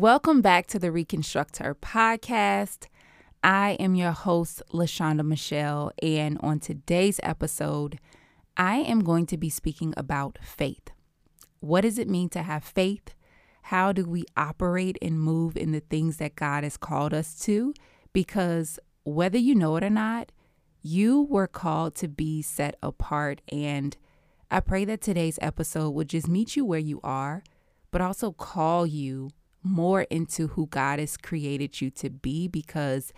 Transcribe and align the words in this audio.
Welcome 0.00 0.42
back 0.42 0.68
to 0.68 0.78
the 0.78 0.92
Reconstruct 0.92 1.58
podcast. 1.58 2.86
I 3.42 3.70
am 3.80 3.96
your 3.96 4.12
host, 4.12 4.62
LaShonda 4.72 5.26
Michelle, 5.26 5.90
and 6.00 6.38
on 6.40 6.60
today's 6.60 7.18
episode, 7.24 7.98
I 8.56 8.76
am 8.76 9.00
going 9.00 9.26
to 9.26 9.36
be 9.36 9.50
speaking 9.50 9.94
about 9.96 10.38
faith. 10.40 10.90
What 11.58 11.80
does 11.80 11.98
it 11.98 12.08
mean 12.08 12.28
to 12.28 12.44
have 12.44 12.62
faith? 12.62 13.12
How 13.62 13.92
do 13.92 14.04
we 14.04 14.24
operate 14.36 14.98
and 15.02 15.20
move 15.20 15.56
in 15.56 15.72
the 15.72 15.80
things 15.80 16.18
that 16.18 16.36
God 16.36 16.62
has 16.62 16.76
called 16.76 17.12
us 17.12 17.36
to? 17.40 17.74
Because 18.12 18.78
whether 19.02 19.36
you 19.36 19.56
know 19.56 19.74
it 19.74 19.82
or 19.82 19.90
not, 19.90 20.30
you 20.80 21.22
were 21.22 21.48
called 21.48 21.96
to 21.96 22.06
be 22.06 22.40
set 22.40 22.76
apart. 22.84 23.40
And 23.48 23.96
I 24.48 24.60
pray 24.60 24.84
that 24.84 25.00
today's 25.00 25.40
episode 25.42 25.90
will 25.90 26.04
just 26.04 26.28
meet 26.28 26.54
you 26.54 26.64
where 26.64 26.78
you 26.78 27.00
are, 27.02 27.42
but 27.90 28.00
also 28.00 28.30
call 28.30 28.86
you 28.86 29.30
more 29.68 30.02
into 30.02 30.48
who 30.48 30.66
God 30.66 30.98
has 30.98 31.16
created 31.16 31.80
you 31.80 31.90
to 31.90 32.10
be 32.10 32.48
because 32.48 33.12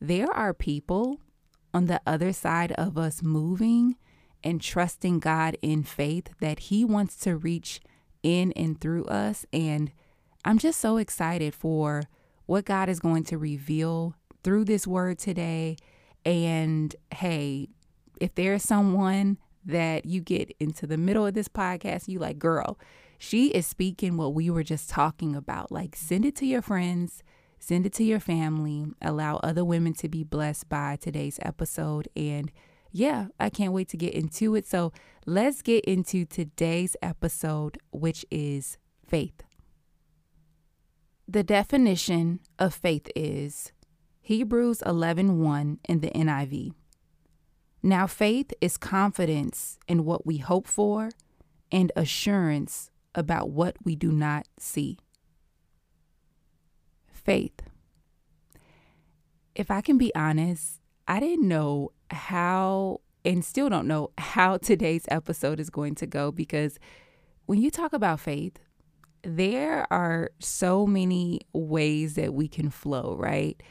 there 0.00 0.30
are 0.30 0.54
people 0.54 1.20
on 1.72 1.86
the 1.86 2.00
other 2.06 2.32
side 2.32 2.72
of 2.72 2.96
us 2.96 3.22
moving 3.22 3.96
and 4.42 4.60
trusting 4.60 5.18
God 5.18 5.56
in 5.62 5.82
faith 5.82 6.28
that 6.40 6.60
He 6.60 6.84
wants 6.84 7.16
to 7.18 7.36
reach 7.36 7.80
in 8.22 8.52
and 8.52 8.80
through 8.80 9.04
us. 9.06 9.46
And 9.52 9.90
I'm 10.44 10.58
just 10.58 10.80
so 10.80 10.98
excited 10.98 11.54
for 11.54 12.02
what 12.46 12.64
God 12.64 12.88
is 12.88 13.00
going 13.00 13.24
to 13.24 13.38
reveal 13.38 14.14
through 14.42 14.66
this 14.66 14.86
word 14.86 15.18
today. 15.18 15.76
And 16.24 16.94
hey, 17.12 17.68
if 18.20 18.34
there's 18.34 18.62
someone 18.62 19.38
that 19.64 20.04
you 20.04 20.20
get 20.20 20.54
into 20.60 20.86
the 20.86 20.98
middle 20.98 21.26
of 21.26 21.34
this 21.34 21.48
podcast, 21.48 22.08
you 22.08 22.18
like, 22.18 22.38
girl, 22.38 22.78
she 23.24 23.48
is 23.48 23.66
speaking 23.66 24.18
what 24.18 24.34
we 24.34 24.50
were 24.50 24.62
just 24.62 24.90
talking 24.90 25.34
about. 25.34 25.72
Like, 25.72 25.96
send 25.96 26.26
it 26.26 26.36
to 26.36 26.46
your 26.46 26.60
friends, 26.60 27.22
send 27.58 27.86
it 27.86 27.94
to 27.94 28.04
your 28.04 28.20
family, 28.20 28.84
allow 29.00 29.36
other 29.36 29.64
women 29.64 29.94
to 29.94 30.08
be 30.10 30.24
blessed 30.24 30.68
by 30.68 30.96
today's 31.00 31.38
episode. 31.40 32.06
And 32.14 32.52
yeah, 32.92 33.28
I 33.40 33.48
can't 33.48 33.72
wait 33.72 33.88
to 33.88 33.96
get 33.96 34.12
into 34.12 34.54
it. 34.54 34.66
So 34.66 34.92
let's 35.24 35.62
get 35.62 35.86
into 35.86 36.26
today's 36.26 36.96
episode, 37.00 37.78
which 37.90 38.26
is 38.30 38.76
faith. 39.06 39.42
The 41.26 41.42
definition 41.42 42.40
of 42.58 42.74
faith 42.74 43.08
is 43.16 43.72
Hebrews 44.20 44.82
11:1 44.84 45.78
in 45.88 46.00
the 46.00 46.10
NIV. 46.10 46.74
Now 47.82 48.06
faith 48.06 48.52
is 48.60 48.76
confidence 48.76 49.78
in 49.88 50.04
what 50.04 50.26
we 50.26 50.36
hope 50.36 50.66
for 50.66 51.10
and 51.72 51.90
assurance 51.96 52.90
about 53.14 53.50
what 53.50 53.76
we 53.84 53.96
do 53.96 54.12
not 54.12 54.46
see. 54.58 54.98
Faith. 57.06 57.62
If 59.54 59.70
I 59.70 59.80
can 59.80 59.98
be 59.98 60.14
honest, 60.14 60.80
I 61.06 61.20
didn't 61.20 61.46
know 61.46 61.92
how 62.10 63.00
and 63.24 63.44
still 63.44 63.68
don't 63.68 63.86
know 63.86 64.10
how 64.18 64.58
today's 64.58 65.04
episode 65.08 65.60
is 65.60 65.70
going 65.70 65.94
to 65.96 66.06
go 66.06 66.30
because 66.30 66.78
when 67.46 67.60
you 67.60 67.70
talk 67.70 67.92
about 67.92 68.20
faith, 68.20 68.58
there 69.22 69.86
are 69.90 70.30
so 70.38 70.86
many 70.86 71.40
ways 71.52 72.14
that 72.14 72.34
we 72.34 72.46
can 72.46 72.70
flow, 72.70 73.16
right? 73.18 73.62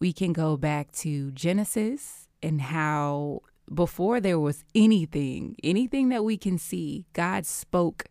We 0.00 0.12
can 0.12 0.32
go 0.32 0.56
back 0.56 0.90
to 0.92 1.30
Genesis 1.32 2.28
and 2.42 2.60
how 2.60 3.42
before 3.72 4.20
there 4.20 4.38
was 4.38 4.64
anything, 4.74 5.56
anything 5.62 6.08
that 6.08 6.24
we 6.24 6.36
can 6.36 6.58
see, 6.58 7.06
God 7.12 7.46
spoke 7.46 8.06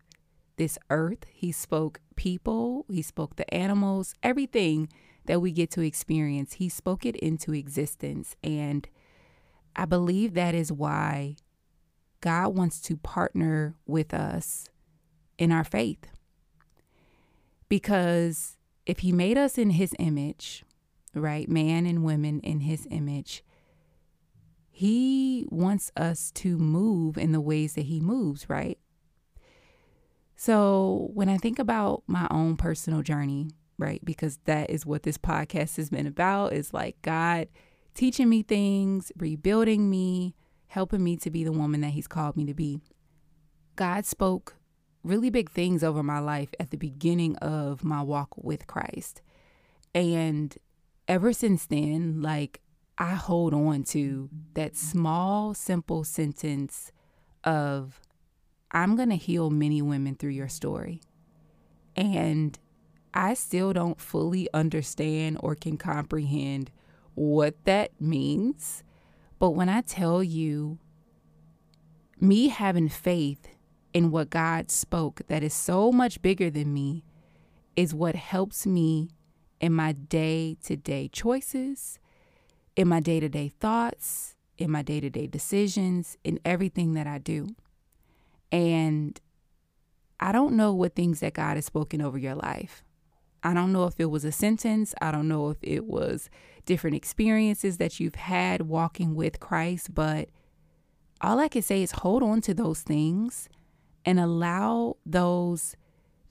this 0.60 0.78
earth, 0.92 1.26
He 1.32 1.52
spoke 1.52 2.00
people, 2.16 2.86
He 2.88 3.02
spoke 3.02 3.36
the 3.38 3.52
animals, 3.52 4.14
everything 4.22 4.90
that 5.26 5.42
we 5.42 5.52
get 5.52 5.72
to 5.72 5.82
experience. 5.82 6.54
He 6.54 6.70
spoke 6.70 7.06
it 7.06 7.16
into 7.16 7.54
existence. 7.54 8.36
And 8.44 8.88
I 9.76 9.86
believe 9.86 10.34
that 10.34 10.54
is 10.54 10.72
why 10.72 11.38
God 12.22 12.58
wants 12.58 12.82
to 12.82 12.98
partner 12.98 13.76
with 13.88 14.14
us 14.14 14.70
in 15.38 15.52
our 15.52 15.64
faith. 15.64 16.06
Because 17.70 18.58
if 18.86 19.00
He 19.00 19.12
made 19.12 19.38
us 19.38 19.58
in 19.58 19.72
His 19.72 19.94
image, 20.00 20.64
right, 21.14 21.48
man 21.48 21.86
and 21.86 22.04
women 22.04 22.40
in 22.42 22.62
His 22.62 22.88
image, 22.90 23.44
He 24.72 25.46
wants 25.50 25.92
us 25.96 26.32
to 26.32 26.58
move 26.58 27.18
in 27.18 27.32
the 27.32 27.42
ways 27.42 27.76
that 27.76 27.86
He 27.86 28.00
moves, 28.00 28.50
right? 28.50 28.78
So 30.42 31.10
when 31.14 31.28
I 31.28 31.36
think 31.36 31.60
about 31.60 32.04
my 32.08 32.26
own 32.32 32.56
personal 32.56 33.02
journey, 33.02 33.50
right, 33.78 34.00
because 34.06 34.40
that 34.46 34.70
is 34.70 34.86
what 34.86 35.04
this 35.04 35.18
podcast 35.18 35.76
has 35.76 35.90
been 35.90 36.08
about, 36.08 36.54
is 36.54 36.74
like 36.74 36.96
God 37.02 37.50
teaching 37.94 38.30
me 38.30 38.44
things, 38.44 39.12
rebuilding 39.18 39.90
me, 39.90 40.36
helping 40.68 41.04
me 41.04 41.18
to 41.18 41.30
be 41.30 41.44
the 41.44 41.52
woman 41.52 41.82
that 41.82 41.90
He's 41.90 42.08
called 42.08 42.38
me 42.38 42.46
to 42.46 42.54
be. 42.54 42.80
God 43.76 44.06
spoke 44.06 44.56
really 45.04 45.30
big 45.30 45.52
things 45.52 45.84
over 45.84 46.02
my 46.02 46.20
life 46.20 46.54
at 46.58 46.72
the 46.72 46.78
beginning 46.78 47.36
of 47.40 47.84
my 47.84 48.02
walk 48.02 48.30
with 48.38 48.66
Christ. 48.66 49.22
And 49.94 50.58
ever 51.06 51.34
since 51.34 51.66
then, 51.66 52.22
like, 52.22 52.62
I 52.98 53.16
hold 53.16 53.54
on 53.54 53.84
to 53.90 54.30
that 54.54 54.78
small, 54.78 55.54
simple 55.54 56.06
sentence 56.06 56.94
of, 57.44 58.00
I'm 58.72 58.96
going 58.96 59.10
to 59.10 59.16
heal 59.16 59.50
many 59.50 59.82
women 59.82 60.16
through 60.16 60.32
your 60.32 60.50
story. 60.50 61.02
And 61.96 62.58
I 63.14 63.34
still 63.34 63.74
don't 63.74 64.00
fully 64.00 64.48
understand 64.54 65.38
or 65.42 65.56
can 65.56 65.78
comprehend 65.78 66.72
what 67.16 67.56
that 67.66 68.00
means. 68.00 68.84
But 69.40 69.52
when 69.52 69.70
I 69.70 69.82
tell 69.82 70.24
you, 70.24 70.78
me 72.20 72.50
having 72.50 72.90
faith 72.90 73.48
in 73.94 74.12
what 74.12 74.30
God 74.30 74.70
spoke 74.70 75.22
that 75.28 75.44
is 75.44 75.54
so 75.54 75.92
much 75.92 76.22
bigger 76.22 76.50
than 76.50 76.74
me 76.74 77.04
is 77.76 77.94
what 77.94 78.16
helps 78.16 78.66
me 78.66 79.10
in 79.60 79.74
my 79.74 79.94
day 79.94 80.58
to 80.64 80.76
day 80.76 81.10
choices, 81.12 82.00
in 82.76 82.88
my 82.88 83.00
day 83.00 83.20
to 83.20 83.30
day 83.30 83.50
thoughts, 83.60 84.36
in 84.58 84.70
my 84.70 84.82
day 84.82 85.00
to 85.00 85.10
day 85.10 85.28
decisions, 85.28 86.18
in 86.24 86.40
everything 86.46 86.94
that 86.94 87.08
I 87.08 87.18
do. 87.18 87.56
And 88.52 89.20
I 90.20 90.32
don't 90.32 90.56
know 90.56 90.74
what 90.74 90.96
things 90.96 91.20
that 91.22 91.34
God 91.34 91.56
has 91.56 91.66
spoken 91.66 92.02
over 92.02 92.18
your 92.18 92.36
life. 92.36 92.84
I 93.42 93.54
don't 93.54 93.72
know 93.72 93.86
if 93.86 94.00
it 94.00 94.10
was 94.10 94.26
a 94.26 94.32
sentence. 94.32 94.94
I 95.02 95.12
don't 95.12 95.28
know 95.28 95.50
if 95.50 95.58
it 95.62 95.86
was 95.86 96.30
different 96.66 96.96
experiences 96.96 97.78
that 97.78 98.00
you've 98.00 98.16
had 98.16 98.64
walking 98.64 99.16
with 99.16 99.40
Christ, 99.40 99.94
but 99.94 100.30
all 101.22 101.40
I 101.40 101.48
can 101.48 101.62
say 101.62 101.82
is 101.82 101.92
hold 101.92 102.22
on 102.22 102.42
to 102.42 102.54
those 102.54 102.82
things 102.82 103.50
and 104.06 104.20
allow 104.20 104.98
those 105.06 105.76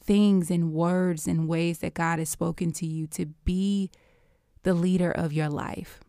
things 0.03 0.51
and 0.51 0.73
words 0.73 1.27
and 1.27 1.49
ways 1.49 1.79
that 1.79 1.95
God 1.95 2.19
has 2.19 2.29
spoken 2.29 2.73
to 2.73 2.87
you 2.87 3.07
to 3.09 3.27
be 3.45 3.91
the 4.63 4.75
leader 4.75 5.11
of 5.11 5.33
your 5.33 5.49
life. 5.49 6.01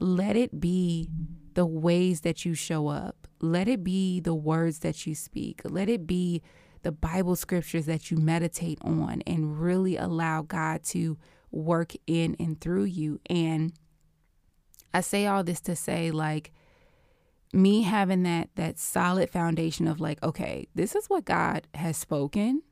Let 0.00 0.36
it 0.36 0.60
be 0.60 1.08
the 1.54 1.66
ways 1.66 2.22
that 2.22 2.44
you 2.44 2.54
show 2.54 2.88
up. 2.88 3.28
Let 3.40 3.68
it 3.68 3.84
be 3.84 4.20
the 4.20 4.34
words 4.34 4.80
that 4.80 5.06
you 5.06 5.14
speak. 5.14 5.60
Let 5.64 5.88
it 5.88 6.06
be 6.06 6.42
the 6.82 6.92
Bible 6.92 7.36
scriptures 7.36 7.86
that 7.86 8.10
you 8.10 8.16
meditate 8.16 8.78
on 8.82 9.22
and 9.26 9.60
really 9.60 9.96
allow 9.96 10.42
God 10.42 10.82
to 10.84 11.18
work 11.50 11.92
in 12.06 12.36
and 12.38 12.60
through 12.60 12.84
you. 12.84 13.20
And 13.28 13.72
I 14.94 15.02
say 15.02 15.26
all 15.26 15.44
this 15.44 15.60
to 15.62 15.76
say, 15.76 16.10
like, 16.10 16.52
me 17.52 17.82
having 17.82 18.22
that 18.22 18.48
that 18.54 18.78
solid 18.78 19.28
foundation 19.28 19.88
of 19.88 20.00
like 20.00 20.22
okay 20.22 20.68
this 20.74 20.94
is 20.94 21.06
what 21.08 21.24
god 21.24 21.66
has 21.74 21.96
spoken 21.96 22.62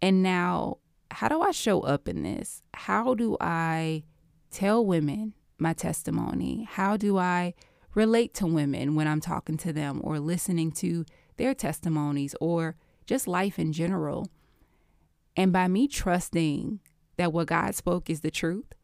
and 0.00 0.22
now 0.22 0.78
how 1.10 1.28
do 1.28 1.42
i 1.42 1.50
show 1.50 1.82
up 1.82 2.08
in 2.08 2.22
this 2.22 2.62
how 2.72 3.14
do 3.14 3.36
i 3.40 4.02
tell 4.50 4.84
women 4.84 5.34
my 5.58 5.72
testimony 5.72 6.66
how 6.70 6.96
do 6.96 7.18
i 7.18 7.52
relate 7.94 8.32
to 8.34 8.46
women 8.46 8.94
when 8.94 9.06
i'm 9.06 9.20
talking 9.20 9.56
to 9.56 9.72
them 9.72 10.00
or 10.02 10.18
listening 10.18 10.70
to 10.70 11.04
their 11.38 11.54
testimonies 11.54 12.34
or 12.40 12.76
just 13.08 13.26
life 13.26 13.58
in 13.58 13.72
general. 13.72 14.28
And 15.34 15.52
by 15.52 15.66
me 15.66 15.88
trusting 15.88 16.80
that 17.16 17.32
what 17.32 17.46
God 17.48 17.74
spoke 17.74 18.10
is 18.10 18.20
the 18.20 18.30
truth, 18.30 18.74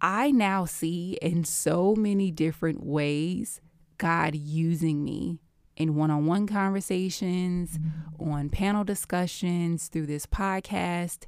I 0.00 0.30
now 0.30 0.66
see 0.66 1.18
in 1.20 1.44
so 1.44 1.94
many 1.96 2.30
different 2.30 2.84
ways 2.84 3.60
God 3.98 4.34
using 4.34 5.02
me 5.02 5.40
in 5.76 5.96
one 5.96 6.10
on 6.10 6.26
one 6.26 6.46
conversations, 6.46 7.78
mm-hmm. 7.78 8.30
on 8.30 8.48
panel 8.50 8.84
discussions, 8.84 9.88
through 9.88 10.06
this 10.06 10.26
podcast. 10.26 11.24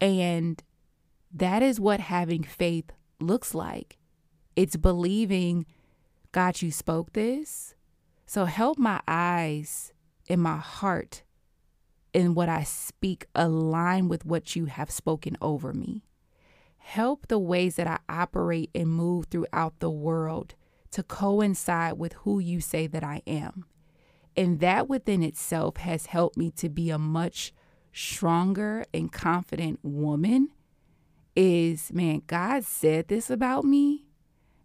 And 0.00 0.62
that 1.32 1.62
is 1.62 1.78
what 1.78 2.00
having 2.00 2.42
faith 2.42 2.90
looks 3.20 3.54
like. 3.54 3.98
It's 4.56 4.76
believing, 4.76 5.66
God, 6.32 6.62
you 6.62 6.70
spoke 6.70 7.12
this. 7.12 7.74
So 8.26 8.44
help 8.44 8.78
my 8.78 9.00
eyes 9.06 9.92
and 10.28 10.40
my 10.40 10.56
heart 10.56 11.22
and 12.14 12.36
what 12.36 12.48
I 12.48 12.62
speak 12.62 13.26
align 13.34 14.08
with 14.08 14.24
what 14.24 14.54
you 14.54 14.66
have 14.66 14.90
spoken 14.90 15.36
over 15.42 15.72
me. 15.72 16.04
Help 16.78 17.28
the 17.28 17.38
ways 17.38 17.76
that 17.76 17.86
I 17.86 17.98
operate 18.08 18.70
and 18.74 18.88
move 18.88 19.26
throughout 19.26 19.80
the 19.80 19.90
world 19.90 20.54
to 20.92 21.02
coincide 21.02 21.98
with 21.98 22.12
who 22.12 22.38
you 22.38 22.60
say 22.60 22.86
that 22.86 23.02
I 23.02 23.22
am. 23.26 23.64
And 24.36 24.60
that 24.60 24.88
within 24.88 25.22
itself 25.22 25.78
has 25.78 26.06
helped 26.06 26.36
me 26.36 26.50
to 26.52 26.68
be 26.68 26.90
a 26.90 26.98
much 26.98 27.52
stronger 27.92 28.84
and 28.92 29.10
confident 29.10 29.80
woman. 29.82 30.50
Is 31.36 31.92
man, 31.92 32.22
God 32.26 32.64
said 32.64 33.08
this 33.08 33.28
about 33.28 33.64
me, 33.64 34.04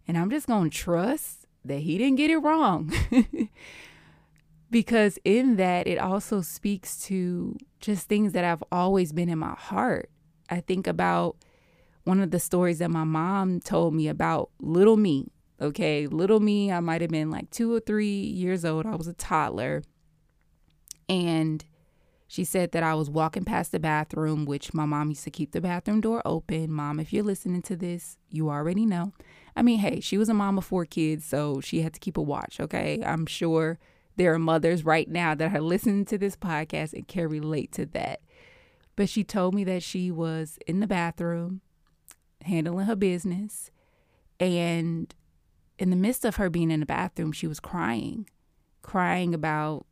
and 0.06 0.16
I'm 0.16 0.30
just 0.30 0.46
going 0.46 0.70
to 0.70 0.76
trust 0.76 1.46
that 1.64 1.80
He 1.80 1.98
didn't 1.98 2.16
get 2.16 2.30
it 2.30 2.38
wrong. 2.38 2.92
because 4.70 5.18
in 5.24 5.56
that, 5.56 5.86
it 5.86 5.98
also 5.98 6.40
speaks 6.40 7.02
to 7.02 7.56
just 7.80 8.08
things 8.08 8.32
that 8.32 8.44
I've 8.44 8.62
always 8.70 9.12
been 9.12 9.28
in 9.28 9.38
my 9.38 9.54
heart. 9.54 10.10
I 10.48 10.60
think 10.60 10.86
about 10.86 11.36
one 12.04 12.20
of 12.20 12.30
the 12.30 12.40
stories 12.40 12.78
that 12.78 12.90
my 12.90 13.04
mom 13.04 13.60
told 13.60 13.94
me 13.94 14.08
about 14.08 14.50
little 14.60 14.96
me. 14.96 15.32
Okay, 15.60 16.06
little 16.06 16.40
me, 16.40 16.72
I 16.72 16.80
might 16.80 17.02
have 17.02 17.10
been 17.10 17.30
like 17.30 17.50
two 17.50 17.72
or 17.72 17.80
three 17.80 18.20
years 18.20 18.64
old. 18.64 18.86
I 18.86 18.94
was 18.94 19.08
a 19.08 19.12
toddler. 19.12 19.82
And 21.08 21.64
she 22.30 22.44
said 22.44 22.70
that 22.70 22.84
I 22.84 22.94
was 22.94 23.10
walking 23.10 23.44
past 23.44 23.72
the 23.72 23.80
bathroom, 23.80 24.44
which 24.44 24.72
my 24.72 24.84
mom 24.84 25.08
used 25.08 25.24
to 25.24 25.32
keep 25.32 25.50
the 25.50 25.60
bathroom 25.60 26.00
door 26.00 26.22
open. 26.24 26.70
Mom, 26.70 27.00
if 27.00 27.12
you're 27.12 27.24
listening 27.24 27.60
to 27.62 27.74
this, 27.74 28.18
you 28.28 28.50
already 28.50 28.86
know. 28.86 29.12
I 29.56 29.62
mean, 29.62 29.80
hey, 29.80 29.98
she 29.98 30.16
was 30.16 30.28
a 30.28 30.34
mom 30.34 30.56
of 30.56 30.64
four 30.64 30.84
kids, 30.84 31.24
so 31.24 31.60
she 31.60 31.82
had 31.82 31.92
to 31.94 31.98
keep 31.98 32.16
a 32.16 32.22
watch, 32.22 32.60
okay? 32.60 33.02
I'm 33.04 33.26
sure 33.26 33.80
there 34.14 34.32
are 34.32 34.38
mothers 34.38 34.84
right 34.84 35.08
now 35.08 35.34
that 35.34 35.52
are 35.52 35.60
listening 35.60 36.04
to 36.04 36.18
this 36.18 36.36
podcast 36.36 36.92
and 36.92 37.08
can 37.08 37.28
relate 37.28 37.72
to 37.72 37.86
that. 37.86 38.20
But 38.94 39.08
she 39.08 39.24
told 39.24 39.52
me 39.52 39.64
that 39.64 39.82
she 39.82 40.12
was 40.12 40.56
in 40.68 40.78
the 40.78 40.86
bathroom 40.86 41.62
handling 42.44 42.86
her 42.86 42.94
business. 42.94 43.72
And 44.38 45.12
in 45.80 45.90
the 45.90 45.96
midst 45.96 46.24
of 46.24 46.36
her 46.36 46.48
being 46.48 46.70
in 46.70 46.78
the 46.78 46.86
bathroom, 46.86 47.32
she 47.32 47.48
was 47.48 47.58
crying, 47.58 48.30
crying 48.82 49.34
about 49.34 49.84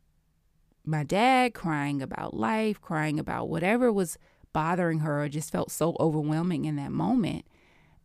my 0.89 1.03
dad, 1.03 1.53
crying 1.53 2.01
about 2.01 2.33
life, 2.33 2.81
crying 2.81 3.19
about 3.19 3.47
whatever 3.47 3.91
was 3.93 4.17
bothering 4.53 4.99
her 4.99 5.23
or 5.23 5.29
just 5.29 5.51
felt 5.51 5.71
so 5.71 5.95
overwhelming 5.99 6.65
in 6.65 6.75
that 6.77 6.91
moment. 6.91 7.45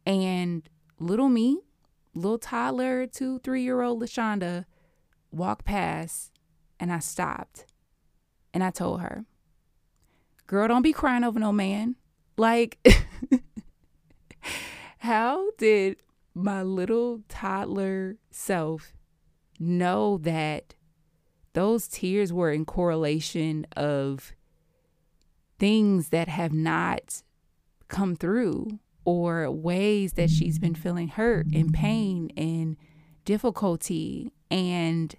And 0.04 0.68
little 1.00 1.30
me, 1.30 1.60
little 2.14 2.38
toddler, 2.38 3.06
two, 3.06 3.38
three 3.38 3.62
year 3.62 3.80
old 3.80 4.02
LaShonda 4.02 4.66
walked 5.32 5.64
past 5.64 6.32
and 6.78 6.92
I 6.92 6.98
stopped 6.98 7.64
and 8.52 8.62
I 8.62 8.70
told 8.70 9.00
her, 9.00 9.24
Girl, 10.46 10.68
don't 10.68 10.82
be 10.82 10.92
crying 10.92 11.24
over 11.24 11.40
no 11.40 11.52
man. 11.52 11.96
Like, 12.36 12.78
how 14.98 15.50
did 15.56 15.96
my 16.34 16.62
little 16.62 17.22
toddler 17.30 18.18
self 18.30 18.92
know 19.58 20.18
that 20.18 20.74
those 21.54 21.88
tears 21.88 22.32
were 22.32 22.52
in 22.52 22.64
correlation 22.64 23.66
of 23.76 24.32
things 25.58 26.10
that 26.10 26.28
have 26.28 26.52
not 26.52 27.22
come 27.88 28.14
through 28.14 28.78
or 29.04 29.50
ways 29.50 30.14
that 30.14 30.30
she's 30.30 30.58
been 30.58 30.74
feeling 30.74 31.08
hurt 31.08 31.46
and 31.54 31.72
pain 31.72 32.30
and 32.36 32.76
difficulty 33.24 34.32
and 34.50 35.14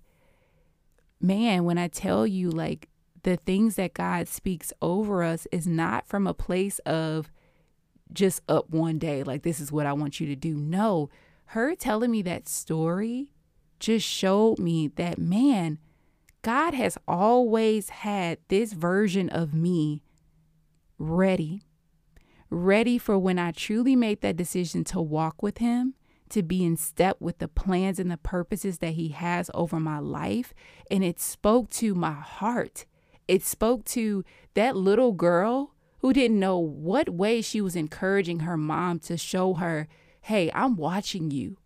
man 1.22 1.64
when 1.64 1.78
i 1.78 1.88
tell 1.88 2.28
you 2.28 2.50
like 2.50 2.90
the 3.24 3.38
things 3.38 3.76
that 3.76 3.94
god 3.94 4.28
speaks 4.28 4.74
over 4.82 5.24
us 5.24 5.48
is 5.52 5.66
not 5.66 6.06
from 6.06 6.28
a 6.28 6.34
place 6.34 6.80
of 6.80 7.32
just 8.14 8.42
up 8.48 8.70
one 8.70 8.98
day, 8.98 9.24
like, 9.24 9.44
this 9.44 9.60
is 9.60 9.72
what 9.72 9.86
I 9.86 9.94
want 9.94 10.20
you 10.20 10.28
to 10.28 10.36
do. 10.36 10.56
No, 10.56 11.10
her 11.48 11.76
telling 11.76 12.12
me 12.12 12.22
that 12.24 12.48
story 12.48 13.32
just 13.80 14.08
showed 14.08 14.60
me 14.60 14.88
that, 14.96 15.18
man, 15.18 15.80
God 16.46 16.76
has 16.76 16.96
always 17.08 17.90
had 17.90 18.38
this 18.50 18.74
version 18.74 19.30
of 19.30 19.56
me 19.56 20.04
ready, 21.00 21.64
ready 22.52 23.00
for 23.00 23.18
when 23.18 23.40
I 23.40 23.52
truly 23.52 23.96
made 23.96 24.22
that 24.22 24.38
decision 24.38 24.84
to 24.84 25.02
walk 25.02 25.42
with 25.42 25.58
Him, 25.58 25.96
to 26.30 26.44
be 26.44 26.64
in 26.64 26.78
step 26.78 27.18
with 27.20 27.40
the 27.40 27.48
plans 27.48 27.98
and 27.98 28.12
the 28.12 28.18
purposes 28.18 28.78
that 28.78 28.92
He 28.92 29.08
has 29.08 29.50
over 29.56 29.80
my 29.80 29.98
life. 29.98 30.54
And 30.92 31.04
it 31.04 31.20
spoke 31.20 31.72
to 31.72 31.96
my 31.96 32.12
heart. 32.12 32.86
It 33.28 33.44
spoke 33.44 33.84
to 33.86 34.24
that 34.54 34.76
little 34.76 35.14
girl 35.14 35.74
who 36.02 36.14
didn't 36.14 36.40
know 36.40 36.60
what 36.60 37.10
way 37.10 37.42
she 37.42 37.60
was 37.60 37.76
encouraging 37.76 38.42
her 38.42 38.56
mom 38.56 39.00
to 39.00 39.18
show 39.18 39.56
her, 39.56 39.88
hey, 40.22 40.52
I'm 40.54 40.76
watching 40.76 41.32
you. 41.32 41.58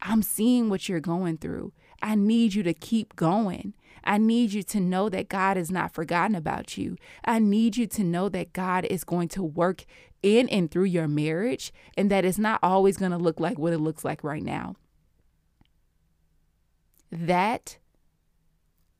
I'm 0.00 0.22
seeing 0.22 0.68
what 0.68 0.88
you're 0.88 1.00
going 1.00 1.38
through. 1.38 1.72
I 2.00 2.14
need 2.14 2.54
you 2.54 2.62
to 2.62 2.72
keep 2.72 3.16
going. 3.16 3.74
I 4.04 4.18
need 4.18 4.52
you 4.52 4.62
to 4.64 4.80
know 4.80 5.08
that 5.08 5.28
God 5.28 5.56
has 5.56 5.70
not 5.70 5.92
forgotten 5.92 6.34
about 6.34 6.76
you. 6.76 6.96
I 7.24 7.38
need 7.38 7.76
you 7.76 7.86
to 7.88 8.04
know 8.04 8.28
that 8.28 8.52
God 8.52 8.84
is 8.86 9.04
going 9.04 9.28
to 9.28 9.42
work 9.42 9.84
in 10.22 10.48
and 10.48 10.70
through 10.70 10.84
your 10.84 11.08
marriage 11.08 11.72
and 11.96 12.10
that 12.10 12.24
it's 12.24 12.38
not 12.38 12.60
always 12.62 12.96
going 12.96 13.12
to 13.12 13.18
look 13.18 13.40
like 13.40 13.58
what 13.58 13.72
it 13.72 13.78
looks 13.78 14.04
like 14.04 14.24
right 14.24 14.42
now. 14.42 14.74
That 17.10 17.78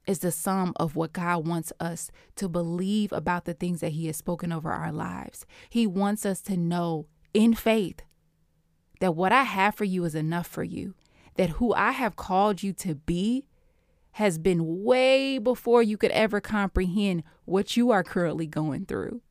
is 0.07 0.21
the 0.21 0.33
sum 0.33 0.73
of 0.77 0.97
what 0.97 1.13
God 1.13 1.47
wants 1.47 1.73
us 1.79 2.11
to 2.37 2.49
believe 2.49 3.13
about 3.13 3.45
the 3.45 3.53
things 3.53 3.81
that 3.81 3.93
He 3.93 4.07
has 4.07 4.17
spoken 4.17 4.53
over 4.53 4.73
our 4.73 4.91
lives. 4.91 5.45
He 5.69 5.87
wants 5.87 6.25
us 6.25 6.41
to 6.43 6.57
know 6.57 7.07
in 7.35 7.55
faith 7.55 8.01
that 9.01 9.15
what 9.15 9.33
I 9.33 9.43
have 9.43 9.75
for 9.75 9.85
you 9.85 10.05
is 10.05 10.15
enough 10.15 10.47
for 10.47 10.65
you, 10.65 10.95
that 11.35 11.51
who 11.51 11.75
I 11.75 11.93
have 11.93 12.17
called 12.17 12.63
you 12.63 12.73
to 12.75 12.95
be 12.95 13.45
has 14.19 14.37
been 14.37 14.83
way 14.83 15.39
before 15.39 15.81
you 15.81 15.97
could 15.97 16.11
ever 16.11 16.41
comprehend 16.41 17.23
what 17.45 17.77
you 17.77 17.93
are 17.93 18.03
currently 18.03 18.49
going 18.49 18.85
through. 18.85 19.23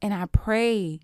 And 0.00 0.14
I 0.14 0.26
pray 0.26 1.00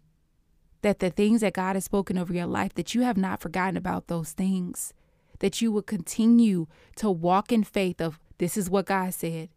that 0.82 1.00
the 1.00 1.10
things 1.10 1.40
that 1.40 1.54
God 1.54 1.74
has 1.74 1.82
spoken 1.82 2.16
over 2.16 2.32
your 2.32 2.46
life, 2.46 2.72
that 2.74 2.94
you 2.94 3.02
have 3.02 3.16
not 3.16 3.40
forgotten 3.40 3.76
about 3.76 4.06
those 4.06 4.30
things, 4.30 4.94
that 5.40 5.60
you 5.60 5.72
will 5.72 5.82
continue 5.82 6.68
to 6.94 7.10
walk 7.10 7.50
in 7.50 7.64
faith 7.64 8.00
of 8.00 8.20
this 8.38 8.56
is 8.56 8.70
what 8.70 8.86
God 8.86 9.12
said. 9.12 9.48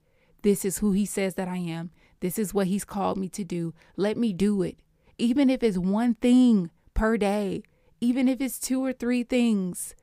This 0.42 0.66
is 0.66 0.80
who 0.80 0.92
He 0.92 1.06
says 1.06 1.36
that 1.36 1.48
I 1.48 1.58
am. 1.58 1.92
This 2.22 2.40
is 2.40 2.56
what 2.56 2.66
He's 2.66 2.86
called 2.86 3.20
me 3.20 3.30
to 3.30 3.44
do. 3.44 3.72
Let 3.98 4.18
me 4.18 4.34
do 4.34 4.64
it. 4.64 4.80
Even 5.20 5.52
if 5.52 5.62
it's 5.62 5.78
one 5.78 6.16
thing 6.16 6.72
per 6.96 7.18
day, 7.18 7.62
even 8.02 8.28
if 8.28 8.42
it's 8.42 8.58
two 8.58 8.84
or 8.84 8.94
three 8.94 9.22
things, 9.22 9.94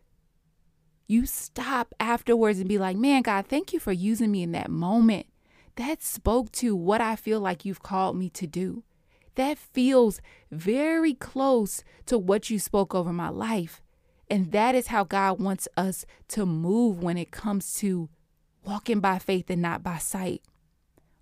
you 1.06 1.26
stop 1.26 1.94
afterwards 2.00 2.58
and 2.58 2.68
be 2.68 2.78
like, 2.78 2.96
man, 2.96 3.22
God, 3.22 3.46
thank 3.46 3.72
you 3.72 3.80
for 3.80 3.92
using 3.92 4.30
me 4.30 4.42
in 4.42 4.52
that 4.52 4.70
moment. 4.70 5.26
That 5.76 6.02
spoke 6.02 6.50
to 6.52 6.74
what 6.74 7.00
I 7.00 7.16
feel 7.16 7.40
like 7.40 7.64
you've 7.64 7.82
called 7.82 8.16
me 8.16 8.30
to 8.30 8.46
do. 8.46 8.82
That 9.34 9.58
feels 9.58 10.20
very 10.50 11.14
close 11.14 11.84
to 12.06 12.18
what 12.18 12.48
you 12.50 12.58
spoke 12.58 12.94
over 12.94 13.12
my 13.12 13.28
life. 13.28 13.82
And 14.28 14.50
that 14.52 14.74
is 14.74 14.88
how 14.88 15.04
God 15.04 15.38
wants 15.38 15.68
us 15.76 16.04
to 16.28 16.46
move 16.46 17.02
when 17.02 17.18
it 17.18 17.30
comes 17.30 17.74
to 17.74 18.08
walking 18.64 19.00
by 19.00 19.18
faith 19.18 19.50
and 19.50 19.62
not 19.62 19.82
by 19.82 19.98
sight. 19.98 20.42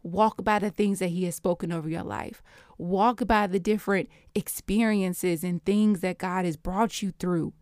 Walk 0.02 0.44
by 0.44 0.58
the 0.58 0.70
things 0.70 1.00
that 1.00 1.08
He 1.08 1.24
has 1.24 1.34
spoken 1.34 1.72
over 1.72 1.88
your 1.88 2.02
life. 2.02 2.42
Walk 2.78 3.26
by 3.26 3.46
the 3.46 3.58
different 3.58 4.08
experiences 4.34 5.42
and 5.42 5.64
things 5.64 6.00
that 6.00 6.18
God 6.18 6.44
has 6.44 6.56
brought 6.56 7.02
you 7.02 7.10
through. 7.18 7.52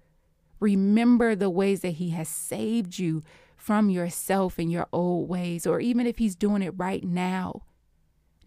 Remember 0.63 1.35
the 1.35 1.51
ways 1.51 1.81
that 1.81 1.95
He 1.95 2.11
has 2.11 2.29
saved 2.29 2.97
you 2.97 3.25
from 3.57 3.91
yourself 3.91 4.61
and 4.61 4.71
your 4.71 4.87
old 4.93 5.29
ways, 5.29 5.67
or 5.67 5.81
even 5.81 6.07
if 6.07 6.19
He's 6.19 6.37
doing 6.37 6.63
it 6.63 6.73
right 6.77 7.03
now. 7.03 7.65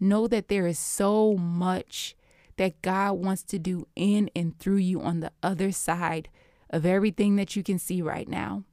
Know 0.00 0.26
that 0.26 0.48
there 0.48 0.66
is 0.66 0.78
so 0.78 1.34
much 1.34 2.16
that 2.56 2.80
God 2.80 3.12
wants 3.12 3.42
to 3.44 3.58
do 3.58 3.86
in 3.94 4.30
and 4.34 4.58
through 4.58 4.78
you 4.78 5.02
on 5.02 5.20
the 5.20 5.30
other 5.42 5.70
side 5.72 6.30
of 6.70 6.86
everything 6.86 7.36
that 7.36 7.54
you 7.54 7.62
can 7.62 7.78
see 7.78 8.00
right 8.00 8.28
now. 8.28 8.64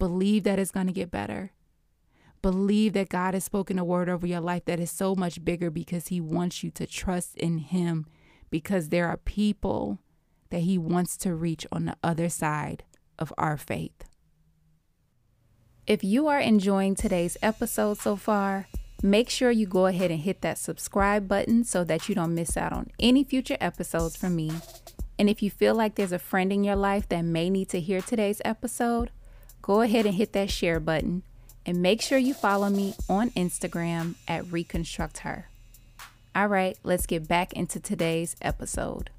Believe 0.00 0.42
that 0.42 0.58
it's 0.58 0.72
going 0.72 0.88
to 0.88 0.92
get 0.92 1.12
better. 1.12 1.52
Believe 2.42 2.92
that 2.94 3.08
God 3.08 3.34
has 3.34 3.44
spoken 3.44 3.78
a 3.78 3.84
word 3.84 4.08
over 4.08 4.26
your 4.26 4.40
life 4.40 4.64
that 4.64 4.80
is 4.80 4.90
so 4.90 5.14
much 5.14 5.44
bigger 5.44 5.70
because 5.70 6.08
He 6.08 6.20
wants 6.20 6.64
you 6.64 6.72
to 6.72 6.88
trust 6.88 7.36
in 7.36 7.58
Him 7.58 8.04
because 8.50 8.88
there 8.88 9.06
are 9.06 9.16
people 9.16 10.00
that 10.50 10.60
He 10.60 10.78
wants 10.78 11.16
to 11.18 11.34
reach 11.34 11.66
on 11.70 11.86
the 11.86 11.96
other 12.02 12.28
side 12.28 12.84
of 13.18 13.32
our 13.38 13.56
faith. 13.56 14.04
If 15.86 16.02
you 16.02 16.26
are 16.26 16.40
enjoying 16.40 16.94
today's 16.96 17.36
episode 17.42 17.98
so 17.98 18.16
far, 18.16 18.66
make 19.02 19.30
sure 19.30 19.50
you 19.50 19.66
go 19.66 19.86
ahead 19.86 20.10
and 20.10 20.20
hit 20.20 20.40
that 20.40 20.58
subscribe 20.58 21.28
button 21.28 21.62
so 21.64 21.84
that 21.84 22.08
you 22.08 22.14
don't 22.14 22.34
miss 22.34 22.56
out 22.56 22.72
on 22.72 22.90
any 22.98 23.22
future 23.22 23.56
episodes 23.60 24.16
from 24.16 24.34
me. 24.34 24.50
And 25.18 25.30
if 25.30 25.42
you 25.42 25.50
feel 25.50 25.74
like 25.74 25.94
there's 25.94 26.12
a 26.12 26.18
friend 26.18 26.52
in 26.52 26.64
your 26.64 26.76
life 26.76 27.08
that 27.08 27.22
may 27.22 27.48
need 27.50 27.68
to 27.70 27.80
hear 27.80 28.00
today's 28.00 28.42
episode, 28.44 29.10
go 29.62 29.80
ahead 29.80 30.06
and 30.06 30.16
hit 30.16 30.32
that 30.32 30.50
share 30.50 30.80
button 30.80 31.22
And 31.66 31.82
make 31.82 32.00
sure 32.00 32.16
you 32.16 32.32
follow 32.32 32.70
me 32.70 32.94
on 33.08 33.30
Instagram 33.30 34.14
at 34.28 34.50
Reconstruct 34.52 35.18
Her. 35.18 35.48
All 36.34 36.46
right, 36.46 36.78
let's 36.84 37.06
get 37.06 37.26
back 37.26 37.52
into 37.54 37.80
today's 37.80 38.36
episode. 38.40 39.10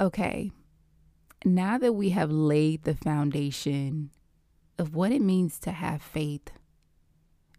Okay, 0.00 0.52
now 1.44 1.76
that 1.76 1.92
we 1.92 2.10
have 2.10 2.30
laid 2.30 2.84
the 2.84 2.94
foundation 2.94 4.10
of 4.78 4.94
what 4.94 5.10
it 5.10 5.20
means 5.20 5.58
to 5.58 5.72
have 5.72 6.00
faith 6.00 6.52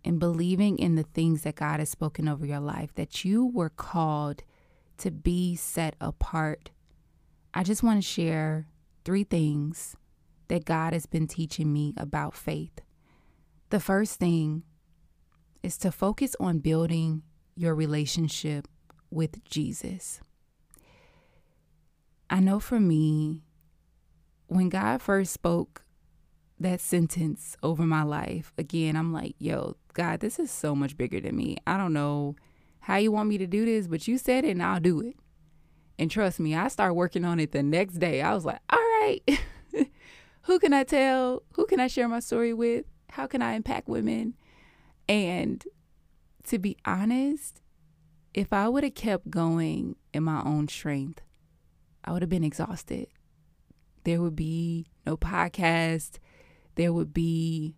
and 0.05 0.19
believing 0.19 0.77
in 0.77 0.95
the 0.95 1.03
things 1.03 1.41
that 1.41 1.55
God 1.55 1.79
has 1.79 1.89
spoken 1.89 2.29
over 2.29 2.45
your 2.45 2.61
life, 2.61 2.93
that 2.95 3.25
you 3.25 3.45
were 3.45 3.69
called 3.69 4.43
to 4.99 5.11
be 5.11 5.57
set 5.57 5.95
apart, 5.99 6.69
I 7.53 7.63
just 7.63 7.83
want 7.83 8.01
to 8.01 8.07
share 8.07 8.67
three 9.03 9.25
things 9.25 9.97
that 10.47 10.63
God 10.63 10.93
has 10.93 11.05
been 11.05 11.27
teaching 11.27 11.73
me 11.73 11.93
about 11.97 12.35
faith. 12.35 12.79
The 13.69 13.81
first 13.81 14.17
thing 14.17 14.63
is 15.61 15.77
to 15.79 15.91
focus 15.91 16.37
on 16.39 16.59
building 16.59 17.23
your 17.57 17.75
relationship 17.75 18.65
with 19.11 19.43
Jesus. 19.43 20.21
I 22.29 22.39
know 22.39 22.59
for 22.59 22.79
me, 22.79 23.43
when 24.47 24.69
God 24.69 25.01
first 25.01 25.33
spoke 25.33 25.83
that 26.59 26.81
sentence 26.81 27.55
over 27.63 27.83
my 27.83 28.03
life, 28.03 28.53
again, 28.57 28.95
I'm 28.95 29.13
like, 29.13 29.35
yo, 29.39 29.77
God, 29.93 30.19
this 30.19 30.39
is 30.39 30.51
so 30.51 30.75
much 30.75 30.97
bigger 30.97 31.19
than 31.19 31.35
me. 31.35 31.57
I 31.65 31.77
don't 31.77 31.93
know 31.93 32.35
how 32.81 32.97
you 32.97 33.11
want 33.11 33.29
me 33.29 33.37
to 33.37 33.47
do 33.47 33.65
this, 33.65 33.87
but 33.87 34.07
you 34.07 34.17
said 34.17 34.45
it 34.45 34.51
and 34.51 34.63
I'll 34.63 34.79
do 34.79 35.01
it. 35.01 35.15
And 35.97 36.09
trust 36.09 36.39
me, 36.39 36.55
I 36.55 36.67
start 36.69 36.95
working 36.95 37.25
on 37.25 37.39
it 37.39 37.51
the 37.51 37.63
next 37.63 37.95
day. 37.95 38.21
I 38.21 38.33
was 38.33 38.45
like, 38.45 38.59
all 38.69 38.79
right, 38.79 39.21
who 40.43 40.59
can 40.59 40.73
I 40.73 40.83
tell? 40.83 41.43
Who 41.53 41.65
can 41.65 41.79
I 41.79 41.87
share 41.87 42.07
my 42.07 42.19
story 42.19 42.53
with? 42.53 42.85
how 43.11 43.27
can 43.27 43.41
I 43.41 43.53
impact 43.53 43.87
women? 43.87 44.35
And 45.07 45.63
to 46.45 46.59
be 46.59 46.77
honest, 46.85 47.61
if 48.33 48.53
I 48.53 48.69
would 48.69 48.83
have 48.83 48.95
kept 48.95 49.29
going 49.29 49.95
in 50.13 50.23
my 50.23 50.41
own 50.43 50.67
strength, 50.67 51.21
I 52.03 52.11
would 52.11 52.21
have 52.21 52.29
been 52.29 52.43
exhausted. 52.43 53.07
There 54.03 54.21
would 54.21 54.35
be 54.35 54.87
no 55.05 55.17
podcast, 55.17 56.19
there 56.75 56.93
would 56.93 57.13
be 57.13 57.75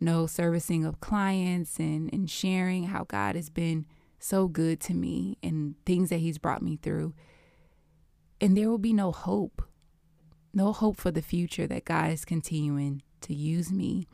no 0.00 0.26
servicing 0.26 0.84
of 0.84 1.00
clients 1.00 1.78
and, 1.78 2.12
and 2.12 2.30
sharing 2.30 2.84
how 2.84 3.04
God 3.04 3.36
has 3.36 3.48
been 3.48 3.86
so 4.18 4.48
good 4.48 4.80
to 4.80 4.94
me 4.94 5.38
and 5.42 5.74
things 5.84 6.10
that 6.10 6.18
He's 6.18 6.38
brought 6.38 6.62
me 6.62 6.78
through. 6.82 7.14
And 8.40 8.56
there 8.56 8.68
will 8.68 8.78
be 8.78 8.92
no 8.92 9.12
hope, 9.12 9.62
no 10.52 10.72
hope 10.72 10.96
for 10.96 11.10
the 11.10 11.22
future 11.22 11.66
that 11.66 11.84
God 11.84 12.10
is 12.10 12.24
continuing 12.24 13.02
to 13.22 13.34
use 13.34 13.72
me. 13.72 14.06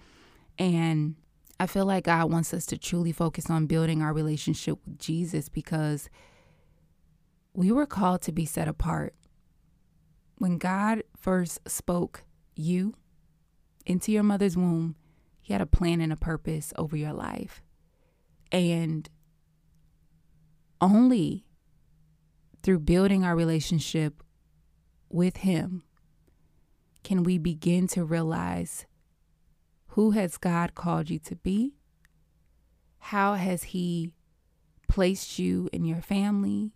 And 0.58 1.16
I 1.58 1.66
feel 1.66 1.84
like 1.84 2.04
God 2.04 2.30
wants 2.30 2.54
us 2.54 2.66
to 2.66 2.78
truly 2.78 3.12
focus 3.12 3.50
on 3.50 3.66
building 3.66 4.02
our 4.02 4.12
relationship 4.12 4.78
with 4.86 4.98
Jesus 4.98 5.48
because 5.48 6.08
we 7.52 7.72
were 7.72 7.86
called 7.86 8.22
to 8.22 8.32
be 8.32 8.46
set 8.46 8.68
apart. 8.68 9.14
When 10.40 10.56
God 10.56 11.02
first 11.18 11.60
spoke 11.68 12.24
you 12.54 12.94
into 13.84 14.10
your 14.10 14.22
mother's 14.22 14.56
womb, 14.56 14.96
He 15.42 15.52
had 15.52 15.60
a 15.60 15.66
plan 15.66 16.00
and 16.00 16.10
a 16.10 16.16
purpose 16.16 16.72
over 16.78 16.96
your 16.96 17.12
life. 17.12 17.60
And 18.50 19.06
only 20.80 21.44
through 22.62 22.78
building 22.78 23.22
our 23.22 23.36
relationship 23.36 24.22
with 25.10 25.36
Him 25.36 25.82
can 27.02 27.22
we 27.22 27.36
begin 27.36 27.86
to 27.88 28.02
realize 28.02 28.86
who 29.88 30.12
has 30.12 30.38
God 30.38 30.74
called 30.74 31.10
you 31.10 31.18
to 31.18 31.36
be? 31.36 31.74
How 32.98 33.34
has 33.34 33.64
He 33.64 34.14
placed 34.88 35.38
you 35.38 35.68
in 35.70 35.84
your 35.84 36.00
family, 36.00 36.72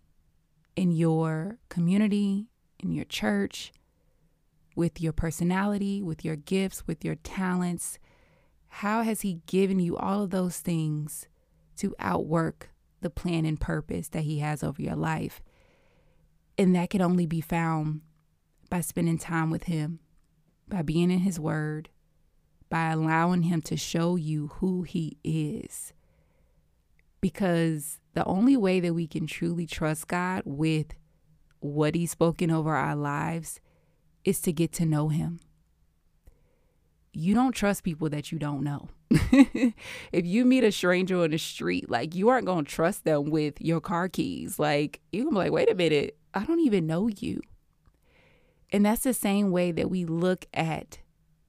in 0.75 0.91
your 0.91 1.57
community, 1.69 2.51
in 2.79 2.91
your 2.91 3.05
church, 3.05 3.71
with 4.75 4.99
your 5.01 5.13
personality, 5.13 6.01
with 6.01 6.25
your 6.25 6.35
gifts, 6.35 6.85
with 6.87 7.03
your 7.03 7.15
talents? 7.15 7.97
How 8.67 9.03
has 9.03 9.21
He 9.21 9.41
given 9.45 9.79
you 9.79 9.95
all 9.97 10.23
of 10.23 10.31
those 10.31 10.59
things 10.59 11.27
to 11.77 11.95
outwork 11.99 12.69
the 13.01 13.09
plan 13.09 13.45
and 13.45 13.59
purpose 13.59 14.09
that 14.09 14.23
He 14.23 14.39
has 14.39 14.63
over 14.63 14.81
your 14.81 14.95
life? 14.95 15.41
And 16.57 16.75
that 16.75 16.89
can 16.89 17.01
only 17.01 17.25
be 17.25 17.41
found 17.41 18.01
by 18.69 18.81
spending 18.81 19.17
time 19.17 19.49
with 19.49 19.63
Him, 19.63 19.99
by 20.67 20.81
being 20.81 21.11
in 21.11 21.19
His 21.19 21.39
Word, 21.39 21.89
by 22.69 22.89
allowing 22.89 23.43
Him 23.43 23.61
to 23.63 23.77
show 23.77 24.15
you 24.15 24.47
who 24.55 24.83
He 24.83 25.17
is. 25.23 25.93
Because 27.21 27.99
the 28.13 28.25
only 28.25 28.57
way 28.57 28.79
that 28.79 28.93
we 28.93 29.07
can 29.07 29.25
truly 29.27 29.65
trust 29.65 30.07
God 30.07 30.43
with 30.45 30.87
what 31.65 31.95
He's 31.95 32.11
spoken 32.11 32.51
over 32.51 32.75
our 32.75 32.95
lives 32.95 33.59
is 34.23 34.39
to 34.41 34.53
get 34.53 34.71
to 34.73 34.85
know 34.85 35.09
Him. 35.09 35.39
You 37.13 37.33
don't 37.33 37.53
trust 37.53 37.83
people 37.83 38.09
that 38.09 38.31
you 38.31 38.39
don't 38.39 38.63
know. 38.63 38.89
if 39.09 40.25
you 40.25 40.43
meet 40.43 40.63
a 40.63 40.71
stranger 40.71 41.21
on 41.21 41.31
the 41.31 41.37
street, 41.37 41.89
like 41.89 42.15
you 42.15 42.29
aren't 42.29 42.45
going 42.45 42.65
to 42.65 42.71
trust 42.71 43.05
them 43.05 43.29
with 43.29 43.61
your 43.61 43.79
car 43.79 44.09
keys. 44.09 44.59
Like 44.59 44.99
you're 45.11 45.23
going 45.23 45.35
to 45.35 45.39
be 45.39 45.43
like, 45.45 45.51
wait 45.53 45.71
a 45.71 45.75
minute, 45.75 46.17
I 46.33 46.43
don't 46.43 46.59
even 46.59 46.87
know 46.87 47.07
you. 47.07 47.41
And 48.71 48.85
that's 48.85 49.03
the 49.03 49.13
same 49.13 49.51
way 49.51 49.71
that 49.71 49.89
we 49.89 50.03
look 50.03 50.45
at 50.53 50.99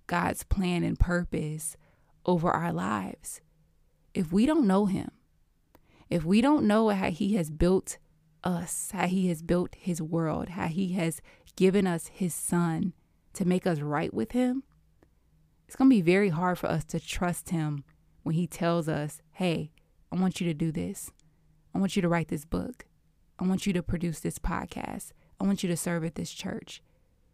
God's 0.07 0.45
plan 0.45 0.85
and 0.85 0.99
purpose 0.99 1.77
over 2.25 2.51
our 2.51 2.73
lives. 2.73 3.41
If 4.15 4.33
we 4.33 4.47
don't 4.47 4.67
know 4.67 4.87
Him, 4.87 5.11
if 6.09 6.25
we 6.25 6.41
don't 6.41 6.67
know 6.67 6.91
how 6.91 7.11
He 7.11 7.35
has 7.35 7.51
built 7.51 7.99
us, 8.47 8.91
how 8.93 9.07
He 9.07 9.29
has 9.29 9.43
built 9.43 9.75
His 9.77 10.01
world, 10.01 10.51
how 10.51 10.69
He 10.69 10.93
has 10.93 11.21
given 11.57 11.87
us 11.87 12.07
His 12.09 12.35
Son 12.35 12.93
to 13.35 13.45
make 13.45 13.67
us 13.67 13.81
right 13.81 14.15
with 14.15 14.33
Him, 14.33 14.63
it's 15.67 15.77
going 15.77 15.91
to 15.91 15.97
be 15.97 16.03
very 16.03 16.29
hard 16.29 16.59
for 16.59 16.69
us 16.69 16.85
to 16.87 17.01
trust 17.01 17.51
Him 17.51 17.85
when 18.23 18.35
He 18.35 18.47
tells 18.47 18.89
us, 18.89 19.21
hey, 19.33 19.73
I 20.13 20.17
want 20.17 20.41
you 20.41 20.47
to 20.47 20.55
do 20.55 20.71
this. 20.71 21.11
I 21.75 21.79
want 21.79 21.97
you 21.97 22.03
to 22.03 22.09
write 22.09 22.29
this 22.29 22.45
book. 22.45 22.87
I 23.39 23.45
want 23.45 23.67
you 23.67 23.73
to 23.75 23.83
produce 23.83 24.21
this 24.21 24.39
podcast. 24.39 25.11
I 25.41 25.45
want 25.45 25.63
you 25.63 25.69
to 25.69 25.77
serve 25.77 26.05
at 26.05 26.15
this 26.15 26.33
church. 26.33 26.83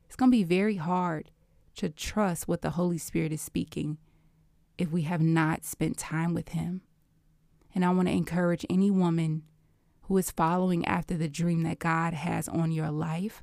It's 0.06 0.16
going 0.16 0.30
to 0.30 0.36
be 0.36 0.44
very 0.44 0.76
hard 0.76 1.30
to 1.76 1.88
trust 1.88 2.48
what 2.48 2.62
the 2.62 2.70
Holy 2.70 2.98
Spirit 2.98 3.32
is 3.32 3.40
speaking 3.40 3.98
if 4.78 4.90
we 4.90 5.02
have 5.02 5.22
not 5.22 5.64
spent 5.64 5.98
time 5.98 6.34
with 6.34 6.50
Him. 6.50 6.80
And 7.74 7.84
I 7.84 7.90
want 7.90 8.08
to 8.08 8.14
encourage 8.14 8.66
any 8.68 8.90
woman 8.90 9.44
who 10.12 10.18
is 10.18 10.30
following 10.30 10.84
after 10.84 11.16
the 11.16 11.26
dream 11.26 11.62
that 11.62 11.78
God 11.78 12.12
has 12.12 12.46
on 12.46 12.70
your 12.70 12.90
life. 12.90 13.42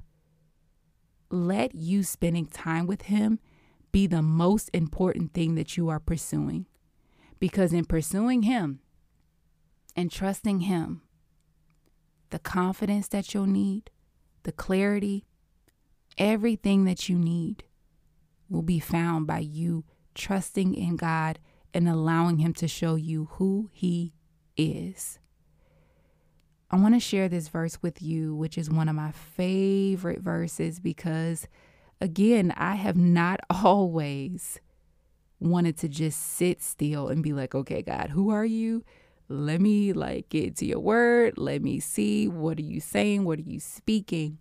Let 1.31 1.73
you 1.73 2.03
spending 2.03 2.45
time 2.45 2.85
with 2.85 3.01
Him 3.03 3.39
be 3.91 4.05
the 4.05 4.21
most 4.21 4.69
important 4.71 5.33
thing 5.33 5.55
that 5.55 5.77
you 5.77 5.89
are 5.89 5.99
pursuing. 5.99 6.67
Because 7.39 7.73
in 7.73 7.85
pursuing 7.85 8.43
Him 8.43 8.81
and 9.95 10.11
trusting 10.11 10.59
Him, 10.59 11.01
the 12.29 12.37
confidence 12.37 13.07
that 13.07 13.33
you'll 13.33 13.47
need, 13.47 13.89
the 14.43 14.51
clarity, 14.51 15.25
everything 16.19 16.85
that 16.85 17.09
you 17.09 17.17
need 17.17 17.63
will 18.47 18.61
be 18.61 18.79
found 18.79 19.25
by 19.25 19.39
you 19.39 19.85
trusting 20.13 20.75
in 20.75 20.97
God 20.97 21.39
and 21.73 21.89
allowing 21.89 22.37
Him 22.37 22.53
to 22.53 22.67
show 22.67 22.93
you 22.93 23.29
who 23.39 23.71
He 23.73 24.13
is. 24.55 25.17
I 26.71 26.77
want 26.77 26.93
to 26.93 26.99
share 26.99 27.27
this 27.27 27.47
verse 27.47 27.79
with 27.81 28.01
you, 28.01 28.35
which 28.35 28.57
is 28.57 28.69
one 28.69 28.89
of 28.89 28.95
my 28.95 29.11
favorite 29.11 30.21
verses 30.21 30.79
because, 30.79 31.47
again, 31.99 32.53
I 32.55 32.75
have 32.75 32.95
not 32.95 33.39
always 33.49 34.59
wanted 35.39 35.77
to 35.77 35.87
just 35.87 36.21
sit 36.21 36.61
still 36.61 37.07
and 37.07 37.23
be 37.23 37.33
like, 37.33 37.55
okay, 37.55 37.81
God, 37.81 38.09
who 38.11 38.29
are 38.29 38.45
you? 38.45 38.83
Let 39.29 39.61
me 39.61 39.93
like 39.93 40.29
get 40.29 40.57
to 40.57 40.65
your 40.65 40.79
word. 40.79 41.37
Let 41.37 41.61
me 41.61 41.79
see 41.79 42.27
what 42.27 42.57
are 42.57 42.63
you 42.63 42.79
saying? 42.79 43.23
What 43.23 43.39
are 43.39 43.43
you 43.43 43.59
speaking? 43.59 44.39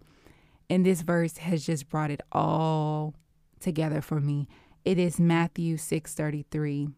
And 0.71 0.85
this 0.85 1.03
verse 1.03 1.39
has 1.39 1.65
just 1.65 1.89
brought 1.89 2.11
it 2.11 2.21
all 2.33 3.15
together 3.61 4.01
for 4.01 4.21
me. 4.21 4.49
It 4.85 4.99
is 4.99 5.21
Matthew 5.21 5.77
6:33 5.77 6.89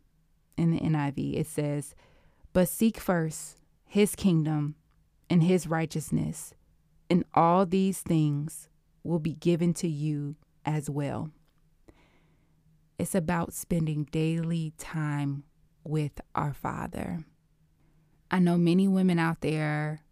in 0.57 0.71
the 0.71 0.81
NIV. 0.81 1.37
It 1.37 1.47
says, 1.47 1.95
"But 2.53 2.69
seek 2.69 2.99
first 2.99 3.59
his 3.85 4.15
kingdom 4.15 4.77
and 5.31 5.43
his 5.43 5.67
righteousness, 5.67 6.53
and 7.09 7.25
all 7.33 7.65
these 7.65 8.03
things 8.03 8.69
will 9.03 9.19
be 9.19 9.33
given 9.33 9.73
to 9.75 9.89
you 9.89 10.37
as 10.67 10.91
well." 10.91 11.31
It's 12.99 13.15
about 13.15 13.55
spending 13.55 14.05
daily 14.05 14.75
time 14.77 15.45
with 15.83 16.21
our 16.35 16.53
Father. 16.53 17.25
I 18.31 18.41
know 18.41 18.59
many 18.59 18.87
women 18.87 19.19
out 19.19 19.41
there 19.41 20.03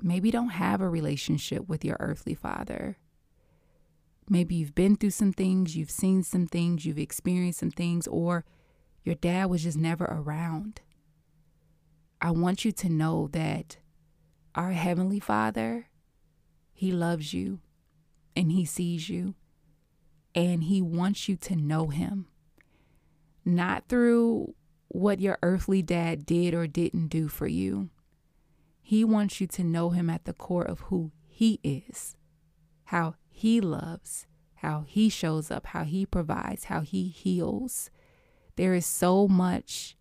maybe 0.00 0.30
don't 0.30 0.50
have 0.50 0.80
a 0.80 0.88
relationship 0.88 1.68
with 1.68 1.84
your 1.84 1.98
earthly 2.00 2.34
father 2.34 2.96
Maybe 4.32 4.54
you've 4.54 4.76
been 4.76 4.94
through 4.94 5.10
some 5.10 5.32
things, 5.32 5.76
you've 5.76 5.90
seen 5.90 6.22
some 6.22 6.46
things, 6.46 6.86
you've 6.86 7.00
experienced 7.00 7.58
some 7.58 7.72
things, 7.72 8.06
or 8.06 8.44
your 9.02 9.16
dad 9.16 9.50
was 9.50 9.64
just 9.64 9.76
never 9.76 10.04
around. 10.04 10.80
I 12.22 12.30
want 12.30 12.64
you 12.64 12.70
to 12.70 12.88
know 12.88 13.28
that 13.32 13.78
our 14.54 14.72
Heavenly 14.72 15.20
Father, 15.20 15.86
He 16.72 16.92
loves 16.92 17.32
you 17.32 17.60
and 18.36 18.52
He 18.52 18.64
sees 18.64 19.08
you 19.08 19.34
and 20.34 20.64
He 20.64 20.80
wants 20.82 21.28
you 21.28 21.36
to 21.36 21.56
know 21.56 21.88
Him. 21.88 22.26
Not 23.44 23.88
through 23.88 24.54
what 24.88 25.20
your 25.20 25.38
earthly 25.42 25.82
dad 25.82 26.26
did 26.26 26.54
or 26.54 26.66
didn't 26.66 27.08
do 27.08 27.28
for 27.28 27.46
you. 27.46 27.90
He 28.82 29.04
wants 29.04 29.40
you 29.40 29.46
to 29.48 29.64
know 29.64 29.90
Him 29.90 30.10
at 30.10 30.24
the 30.24 30.32
core 30.32 30.64
of 30.64 30.80
who 30.80 31.12
He 31.26 31.60
is, 31.62 32.16
how 32.84 33.14
he 33.40 33.58
loves, 33.58 34.26
how 34.56 34.84
He 34.86 35.08
shows 35.08 35.50
up, 35.50 35.68
how 35.68 35.84
He 35.84 36.04
provides, 36.04 36.64
how 36.64 36.82
He 36.82 37.08
heals. 37.08 37.88
There 38.56 38.74
is 38.74 38.84
so 38.84 39.26
much 39.26 39.96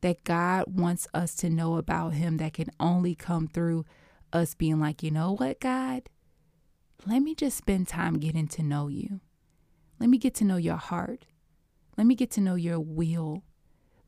that 0.00 0.24
God 0.24 0.64
wants 0.68 1.06
us 1.12 1.34
to 1.36 1.50
know 1.50 1.76
about 1.76 2.14
Him 2.14 2.36
that 2.38 2.54
can 2.54 2.70
only 2.78 3.14
come 3.14 3.48
through 3.48 3.84
us 4.32 4.54
being 4.54 4.80
like, 4.80 5.02
you 5.02 5.10
know 5.10 5.34
what, 5.34 5.60
God? 5.60 6.08
Let 7.06 7.20
me 7.20 7.34
just 7.34 7.56
spend 7.56 7.88
time 7.88 8.18
getting 8.18 8.48
to 8.48 8.62
know 8.62 8.88
you. 8.88 9.20
Let 9.98 10.10
me 10.10 10.18
get 10.18 10.34
to 10.36 10.44
know 10.44 10.56
your 10.56 10.76
heart. 10.76 11.26
Let 11.96 12.06
me 12.06 12.14
get 12.14 12.30
to 12.32 12.40
know 12.40 12.54
your 12.54 12.80
will. 12.80 13.42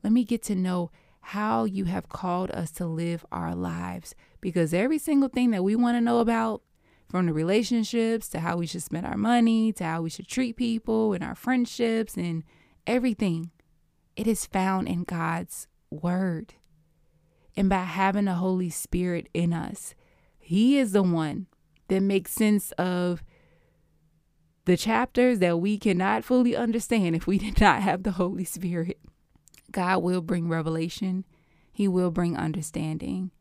Let 0.03 0.13
me 0.13 0.23
get 0.23 0.43
to 0.43 0.55
know 0.55 0.91
how 1.21 1.65
you 1.65 1.85
have 1.85 2.09
called 2.09 2.51
us 2.51 2.71
to 2.71 2.85
live 2.85 3.25
our 3.31 3.53
lives. 3.53 4.15
Because 4.39 4.73
every 4.73 4.97
single 4.97 5.29
thing 5.29 5.51
that 5.51 5.63
we 5.63 5.75
want 5.75 5.97
to 5.97 6.01
know 6.01 6.19
about, 6.19 6.63
from 7.11 7.25
the 7.25 7.33
relationships 7.33 8.29
to 8.29 8.39
how 8.39 8.55
we 8.55 8.65
should 8.65 8.81
spend 8.81 9.05
our 9.05 9.17
money 9.17 9.73
to 9.73 9.83
how 9.83 10.01
we 10.01 10.09
should 10.09 10.29
treat 10.29 10.55
people 10.55 11.11
and 11.11 11.21
our 11.21 11.35
friendships 11.35 12.15
and 12.15 12.41
everything. 12.87 13.51
It 14.15 14.27
is 14.27 14.45
found 14.45 14.87
in 14.87 15.03
God's 15.03 15.67
word. 15.91 16.55
And 17.55 17.69
by 17.69 17.83
having 17.83 18.25
the 18.25 18.35
Holy 18.35 18.69
Spirit 18.69 19.27
in 19.33 19.53
us, 19.53 19.93
He 20.39 20.77
is 20.77 20.93
the 20.93 21.03
one 21.03 21.47
that 21.89 22.01
makes 22.01 22.31
sense 22.31 22.71
of 22.73 23.23
the 24.65 24.77
chapters 24.77 25.39
that 25.39 25.59
we 25.59 25.77
cannot 25.77 26.23
fully 26.23 26.55
understand 26.55 27.15
if 27.15 27.27
we 27.27 27.37
did 27.37 27.59
not 27.59 27.81
have 27.81 28.03
the 28.03 28.11
Holy 28.11 28.45
Spirit. 28.45 28.99
God 29.71 30.01
will 30.01 30.21
bring 30.21 30.47
revelation, 30.47 31.25
He 31.71 31.87
will 31.87 32.11
bring 32.11 32.37
understanding. 32.37 33.31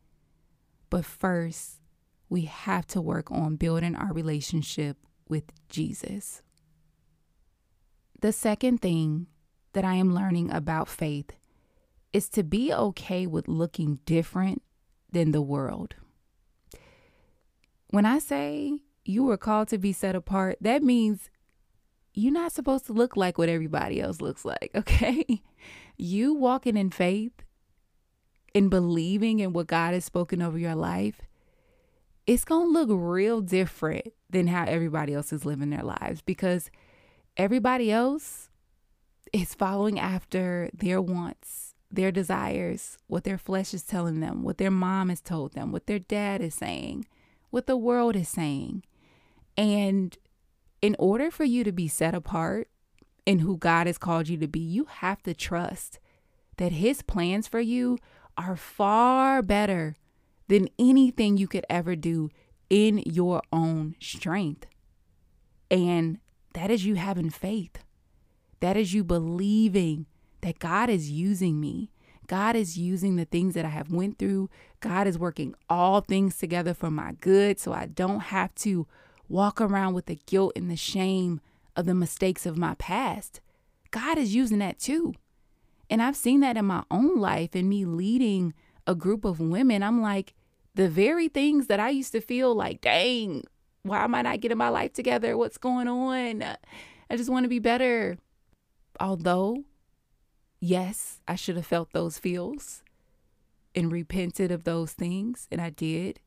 But 0.90 1.04
first, 1.04 1.80
we 2.28 2.42
have 2.42 2.86
to 2.88 3.00
work 3.00 3.30
on 3.30 3.56
building 3.56 3.94
our 3.94 4.12
relationship 4.12 4.96
with 5.28 5.44
Jesus. 5.68 6.42
The 8.20 8.32
second 8.32 8.82
thing 8.82 9.28
that 9.72 9.84
I 9.84 9.94
am 9.94 10.14
learning 10.14 10.50
about 10.50 10.88
faith 10.88 11.32
is 12.12 12.28
to 12.30 12.42
be 12.42 12.72
okay 12.72 13.26
with 13.26 13.48
looking 13.48 14.00
different 14.04 14.62
than 15.12 15.32
the 15.32 15.42
world. 15.42 15.94
When 17.90 18.06
I 18.06 18.18
say 18.18 18.80
you 19.04 19.24
were 19.24 19.36
called 19.36 19.68
to 19.68 19.78
be 19.78 19.92
set 19.92 20.14
apart, 20.14 20.58
that 20.60 20.82
means 20.82 21.30
you're 22.14 22.32
not 22.32 22.52
supposed 22.52 22.86
to 22.86 22.92
look 22.92 23.16
like 23.16 23.38
what 23.38 23.48
everybody 23.48 24.00
else 24.00 24.20
looks 24.20 24.44
like, 24.44 24.70
okay? 24.74 25.42
You 25.96 26.34
walking 26.34 26.76
in 26.76 26.90
faith 26.90 27.42
and 28.54 28.70
believing 28.70 29.38
in 29.40 29.52
what 29.52 29.68
God 29.68 29.94
has 29.94 30.04
spoken 30.04 30.42
over 30.42 30.58
your 30.58 30.74
life 30.74 31.22
it's 32.30 32.44
going 32.44 32.66
to 32.66 32.72
look 32.72 32.88
real 32.92 33.40
different 33.40 34.12
than 34.30 34.46
how 34.46 34.64
everybody 34.64 35.14
else 35.14 35.32
is 35.32 35.44
living 35.44 35.70
their 35.70 35.82
lives 35.82 36.22
because 36.22 36.70
everybody 37.36 37.90
else 37.90 38.50
is 39.32 39.52
following 39.52 39.98
after 39.98 40.70
their 40.72 41.02
wants, 41.02 41.69
their 41.90 42.12
desires, 42.12 42.98
what 43.08 43.24
their 43.24 43.38
flesh 43.38 43.74
is 43.74 43.82
telling 43.82 44.20
them, 44.20 44.42
what 44.42 44.58
their 44.58 44.70
mom 44.70 45.08
has 45.08 45.20
told 45.20 45.52
them, 45.52 45.72
what 45.72 45.86
their 45.86 45.98
dad 45.98 46.40
is 46.40 46.54
saying, 46.54 47.06
what 47.50 47.66
the 47.66 47.76
world 47.76 48.14
is 48.14 48.28
saying. 48.28 48.84
And 49.56 50.16
in 50.80 50.96
order 50.98 51.30
for 51.30 51.44
you 51.44 51.64
to 51.64 51.72
be 51.72 51.88
set 51.88 52.14
apart 52.14 52.68
in 53.26 53.40
who 53.40 53.56
God 53.56 53.86
has 53.86 53.98
called 53.98 54.28
you 54.28 54.36
to 54.38 54.46
be, 54.46 54.60
you 54.60 54.86
have 54.86 55.22
to 55.24 55.34
trust 55.34 55.98
that 56.56 56.72
His 56.72 57.02
plans 57.02 57.48
for 57.48 57.60
you 57.60 57.98
are 58.36 58.56
far 58.56 59.42
better 59.42 59.96
than 60.48 60.68
anything 60.78 61.36
you 61.36 61.48
could 61.48 61.66
ever 61.68 61.96
do 61.96 62.30
in 62.68 63.02
your 63.04 63.42
own 63.52 63.96
strength. 64.00 64.66
And 65.70 66.18
that 66.54 66.70
is 66.70 66.84
you 66.84 66.94
having 66.94 67.30
faith. 67.30 67.78
That 68.60 68.76
is 68.76 68.92
you 68.94 69.04
believing 69.04 70.06
that 70.42 70.58
God 70.58 70.90
is 70.90 71.10
using 71.10 71.60
me. 71.60 71.90
God 72.26 72.54
is 72.54 72.78
using 72.78 73.16
the 73.16 73.24
things 73.24 73.54
that 73.54 73.64
I 73.64 73.70
have 73.70 73.90
went 73.90 74.18
through. 74.18 74.50
God 74.80 75.06
is 75.06 75.18
working 75.18 75.54
all 75.68 76.00
things 76.00 76.38
together 76.38 76.74
for 76.74 76.90
my 76.90 77.12
good 77.20 77.58
so 77.58 77.72
I 77.72 77.86
don't 77.86 78.20
have 78.20 78.54
to 78.56 78.86
walk 79.28 79.60
around 79.60 79.94
with 79.94 80.06
the 80.06 80.20
guilt 80.26 80.52
and 80.54 80.70
the 80.70 80.76
shame 80.76 81.40
of 81.74 81.86
the 81.86 81.94
mistakes 81.94 82.46
of 82.46 82.56
my 82.56 82.74
past. 82.74 83.40
God 83.90 84.18
is 84.18 84.34
using 84.34 84.58
that 84.58 84.78
too. 84.78 85.14
And 85.88 86.00
I've 86.00 86.16
seen 86.16 86.40
that 86.40 86.56
in 86.56 86.66
my 86.66 86.84
own 86.90 87.18
life 87.18 87.50
and 87.54 87.68
me 87.68 87.84
leading 87.84 88.54
a 88.86 88.94
group 88.94 89.24
of 89.24 89.40
women. 89.40 89.82
I'm 89.82 90.00
like, 90.00 90.34
the 90.74 90.88
very 90.88 91.28
things 91.28 91.66
that 91.66 91.80
I 91.80 91.90
used 91.90 92.12
to 92.12 92.20
feel 92.20 92.54
like, 92.54 92.80
dang, 92.80 93.44
why 93.82 94.04
am 94.04 94.14
I 94.14 94.22
not 94.22 94.40
getting 94.40 94.58
my 94.58 94.68
life 94.68 94.92
together? 94.92 95.36
What's 95.36 95.58
going 95.58 95.88
on? 95.88 96.42
I 96.42 97.16
just 97.16 97.30
want 97.30 97.44
to 97.44 97.48
be 97.48 97.58
better. 97.58 98.18
Although, 99.00 99.64
yes, 100.60 101.20
I 101.26 101.34
should 101.34 101.56
have 101.56 101.66
felt 101.66 101.92
those 101.92 102.18
feels 102.18 102.82
and 103.74 103.90
repented 103.90 104.50
of 104.50 104.64
those 104.64 104.92
things, 104.92 105.48
and 105.50 105.60
I 105.60 105.70
did. 105.70 106.20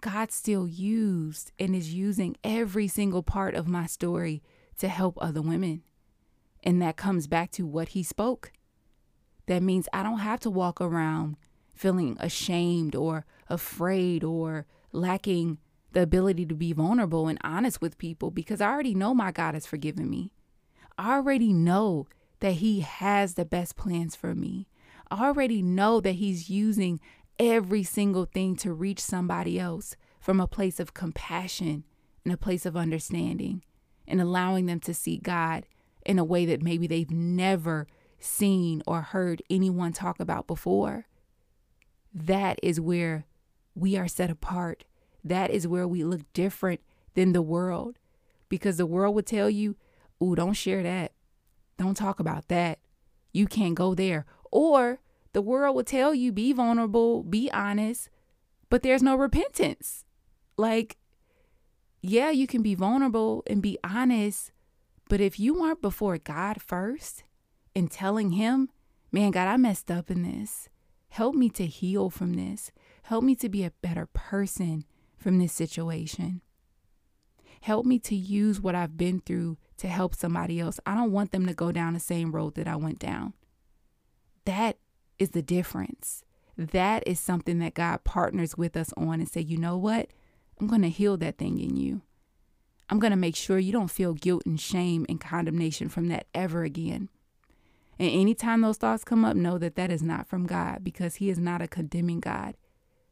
God 0.00 0.30
still 0.30 0.68
used 0.68 1.52
and 1.58 1.74
is 1.74 1.92
using 1.92 2.36
every 2.44 2.88
single 2.88 3.22
part 3.22 3.54
of 3.54 3.66
my 3.66 3.86
story 3.86 4.42
to 4.78 4.88
help 4.88 5.18
other 5.20 5.42
women. 5.42 5.82
And 6.62 6.80
that 6.82 6.96
comes 6.96 7.26
back 7.26 7.50
to 7.52 7.66
what 7.66 7.88
He 7.88 8.02
spoke. 8.02 8.52
That 9.46 9.62
means 9.62 9.88
I 9.92 10.02
don't 10.02 10.18
have 10.20 10.40
to 10.40 10.50
walk 10.50 10.80
around 10.80 11.36
feeling 11.74 12.16
ashamed 12.20 12.94
or 12.94 13.24
afraid 13.48 14.22
or 14.22 14.66
lacking 14.92 15.58
the 15.92 16.02
ability 16.02 16.44
to 16.46 16.54
be 16.54 16.72
vulnerable 16.72 17.28
and 17.28 17.38
honest 17.42 17.80
with 17.80 17.98
people 17.98 18.30
because 18.30 18.60
I 18.60 18.68
already 18.68 18.94
know 18.94 19.14
my 19.14 19.32
God 19.32 19.54
has 19.54 19.66
forgiven 19.66 20.10
me. 20.10 20.32
I 20.98 21.14
already 21.14 21.52
know 21.52 22.06
that 22.40 22.54
He 22.54 22.80
has 22.80 23.34
the 23.34 23.44
best 23.44 23.76
plans 23.76 24.14
for 24.16 24.34
me. 24.34 24.68
I 25.10 25.26
already 25.26 25.62
know 25.62 26.00
that 26.00 26.12
He's 26.12 26.50
using 26.50 27.00
every 27.38 27.82
single 27.82 28.24
thing 28.24 28.56
to 28.56 28.72
reach 28.72 29.00
somebody 29.00 29.58
else 29.58 29.96
from 30.20 30.40
a 30.40 30.48
place 30.48 30.80
of 30.80 30.94
compassion 30.94 31.84
and 32.24 32.34
a 32.34 32.38
place 32.38 32.66
of 32.66 32.76
understanding 32.76 33.62
and 34.06 34.20
allowing 34.20 34.66
them 34.66 34.80
to 34.80 34.94
see 34.94 35.18
God 35.18 35.66
in 36.04 36.18
a 36.18 36.24
way 36.24 36.44
that 36.46 36.62
maybe 36.62 36.86
they've 36.86 37.10
never 37.10 37.86
seen 38.18 38.82
or 38.86 39.02
heard 39.02 39.42
anyone 39.48 39.92
talk 39.92 40.18
about 40.18 40.46
before 40.46 41.06
that 42.14 42.58
is 42.62 42.80
where 42.80 43.26
we 43.74 43.96
are 43.96 44.08
set 44.08 44.30
apart. 44.30 44.84
That 45.22 45.50
is 45.50 45.68
where 45.68 45.86
we 45.86 46.04
look 46.04 46.20
different 46.32 46.80
than 47.14 47.32
the 47.32 47.42
world. 47.42 47.98
Because 48.48 48.76
the 48.76 48.86
world 48.86 49.14
would 49.14 49.26
tell 49.26 49.50
you, 49.50 49.76
ooh, 50.22 50.34
don't 50.34 50.54
share 50.54 50.82
that. 50.82 51.12
Don't 51.78 51.96
talk 51.96 52.20
about 52.20 52.48
that. 52.48 52.80
You 53.32 53.46
can't 53.46 53.74
go 53.74 53.94
there. 53.94 54.26
Or 54.50 55.00
the 55.32 55.42
world 55.42 55.76
will 55.76 55.84
tell 55.84 56.14
you, 56.14 56.32
be 56.32 56.52
vulnerable, 56.52 57.22
be 57.22 57.50
honest, 57.52 58.08
but 58.68 58.82
there's 58.82 59.02
no 59.02 59.14
repentance. 59.16 60.04
Like, 60.56 60.96
yeah, 62.00 62.30
you 62.30 62.46
can 62.46 62.62
be 62.62 62.74
vulnerable 62.74 63.42
and 63.46 63.62
be 63.62 63.78
honest, 63.84 64.52
but 65.08 65.20
if 65.20 65.38
you 65.38 65.62
aren't 65.62 65.82
before 65.82 66.18
God 66.18 66.60
first 66.60 67.24
and 67.74 67.90
telling 67.90 68.32
Him, 68.32 68.68
man, 69.12 69.30
God, 69.30 69.48
I 69.48 69.56
messed 69.56 69.90
up 69.90 70.10
in 70.10 70.22
this. 70.22 70.68
Help 71.10 71.34
me 71.34 71.48
to 71.50 71.66
heal 71.66 72.10
from 72.10 72.34
this. 72.34 72.70
Help 73.02 73.24
me 73.24 73.34
to 73.36 73.48
be 73.48 73.64
a 73.64 73.72
better 73.82 74.06
person 74.06 74.84
from 75.16 75.38
this 75.38 75.52
situation. 75.52 76.42
Help 77.60 77.86
me 77.86 77.98
to 78.00 78.14
use 78.14 78.60
what 78.60 78.74
I've 78.74 78.96
been 78.96 79.20
through 79.20 79.58
to 79.78 79.88
help 79.88 80.14
somebody 80.14 80.60
else. 80.60 80.78
I 80.86 80.94
don't 80.94 81.12
want 81.12 81.32
them 81.32 81.46
to 81.46 81.54
go 81.54 81.72
down 81.72 81.94
the 81.94 82.00
same 82.00 82.32
road 82.32 82.54
that 82.54 82.68
I 82.68 82.76
went 82.76 82.98
down. 82.98 83.34
That 84.44 84.78
is 85.18 85.30
the 85.30 85.42
difference. 85.42 86.24
That 86.56 87.06
is 87.06 87.20
something 87.20 87.58
that 87.60 87.74
God 87.74 88.04
partners 88.04 88.56
with 88.56 88.76
us 88.76 88.92
on 88.96 89.20
and 89.20 89.28
say, 89.28 89.40
you 89.40 89.58
know 89.58 89.76
what? 89.76 90.08
I'm 90.60 90.66
going 90.66 90.82
to 90.82 90.88
heal 90.88 91.16
that 91.18 91.38
thing 91.38 91.58
in 91.58 91.76
you. 91.76 92.02
I'm 92.90 92.98
going 92.98 93.10
to 93.10 93.16
make 93.16 93.36
sure 93.36 93.58
you 93.58 93.72
don't 93.72 93.90
feel 93.90 94.14
guilt 94.14 94.42
and 94.46 94.58
shame 94.58 95.04
and 95.08 95.20
condemnation 95.20 95.88
from 95.88 96.08
that 96.08 96.26
ever 96.34 96.64
again. 96.64 97.10
And 97.98 98.10
anytime 98.10 98.60
those 98.60 98.78
thoughts 98.78 99.04
come 99.04 99.24
up, 99.24 99.36
know 99.36 99.58
that 99.58 99.76
that 99.76 99.90
is 99.90 100.02
not 100.02 100.26
from 100.26 100.46
God 100.46 100.82
because 100.82 101.16
He 101.16 101.28
is 101.28 101.38
not 101.38 101.60
a 101.60 101.68
condemning 101.68 102.20
God. 102.20 102.56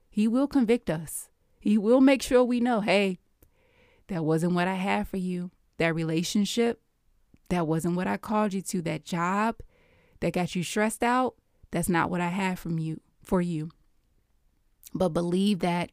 He 0.08 0.26
will 0.26 0.46
convict 0.46 0.88
us, 0.88 1.28
He 1.60 1.76
will 1.76 2.00
make 2.00 2.22
sure 2.22 2.42
we 2.42 2.60
know, 2.60 2.80
hey, 2.80 3.18
that 4.08 4.24
wasn't 4.24 4.54
what 4.54 4.68
I 4.68 4.74
had 4.74 5.08
for 5.08 5.16
you. 5.16 5.50
that 5.78 5.94
relationship, 5.94 6.80
that 7.50 7.66
wasn't 7.66 7.96
what 7.96 8.06
I 8.06 8.16
called 8.16 8.54
you 8.54 8.62
to. 8.62 8.80
That 8.82 9.04
job 9.04 9.56
that 10.20 10.32
got 10.32 10.54
you 10.54 10.62
stressed 10.62 11.02
out, 11.02 11.34
that's 11.70 11.88
not 11.88 12.10
what 12.10 12.20
I 12.20 12.28
had 12.28 12.58
from 12.58 12.78
you 12.78 13.00
for 13.22 13.40
you. 13.40 13.70
But 14.94 15.10
believe 15.10 15.58
that 15.58 15.90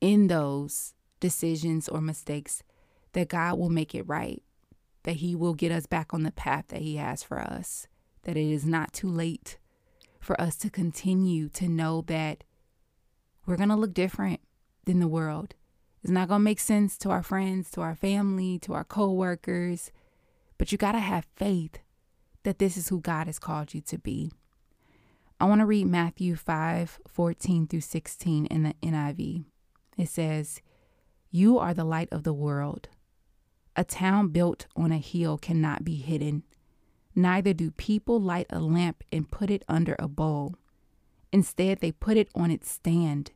in 0.00 0.26
those 0.26 0.94
decisions 1.20 1.88
or 1.88 2.00
mistakes 2.00 2.62
that 3.12 3.28
God 3.28 3.58
will 3.58 3.70
make 3.70 3.94
it 3.94 4.08
right, 4.08 4.42
that 5.04 5.16
he 5.16 5.36
will 5.36 5.54
get 5.54 5.70
us 5.70 5.86
back 5.86 6.12
on 6.12 6.24
the 6.24 6.32
path 6.32 6.64
that 6.68 6.82
he 6.82 6.96
has 6.96 7.22
for 7.22 7.38
us, 7.38 7.86
that 8.22 8.36
it 8.36 8.50
is 8.50 8.64
not 8.64 8.92
too 8.92 9.08
late 9.08 9.58
for 10.20 10.40
us 10.40 10.56
to 10.56 10.70
continue 10.70 11.48
to 11.50 11.68
know 11.68 12.02
that 12.06 12.42
we're 13.46 13.56
going 13.56 13.68
to 13.68 13.76
look 13.76 13.94
different 13.94 14.40
than 14.84 14.98
the 14.98 15.08
world. 15.08 15.54
It's 16.02 16.10
not 16.10 16.28
going 16.28 16.40
to 16.40 16.44
make 16.44 16.60
sense 16.60 16.98
to 16.98 17.10
our 17.10 17.22
friends, 17.22 17.70
to 17.72 17.80
our 17.80 17.94
family, 17.94 18.58
to 18.60 18.74
our 18.74 18.84
coworkers, 18.84 19.92
but 20.58 20.72
you 20.72 20.78
got 20.78 20.92
to 20.92 20.98
have 20.98 21.26
faith 21.36 21.78
that 22.42 22.58
this 22.58 22.76
is 22.76 22.88
who 22.88 23.00
God 23.00 23.26
has 23.26 23.38
called 23.38 23.72
you 23.72 23.80
to 23.82 23.98
be. 23.98 24.32
I 25.40 25.44
want 25.44 25.60
to 25.60 25.66
read 25.66 25.86
Matthew 25.86 26.36
5 26.36 27.00
14 27.06 27.66
through 27.66 27.80
16 27.80 28.46
in 28.46 28.62
the 28.62 28.74
NIV. 28.82 29.44
It 29.96 30.08
says, 30.08 30.60
You 31.30 31.58
are 31.58 31.74
the 31.74 31.84
light 31.84 32.08
of 32.12 32.22
the 32.24 32.32
world. 32.32 32.88
A 33.74 33.84
town 33.84 34.28
built 34.28 34.66
on 34.76 34.92
a 34.92 34.98
hill 34.98 35.38
cannot 35.38 35.84
be 35.84 35.96
hidden. 35.96 36.42
Neither 37.14 37.52
do 37.52 37.70
people 37.70 38.20
light 38.20 38.46
a 38.50 38.60
lamp 38.60 39.04
and 39.12 39.30
put 39.30 39.50
it 39.50 39.64
under 39.68 39.96
a 39.98 40.08
bowl. 40.08 40.56
Instead, 41.32 41.80
they 41.80 41.92
put 41.92 42.16
it 42.16 42.28
on 42.34 42.50
its 42.50 42.70
stand, 42.70 43.32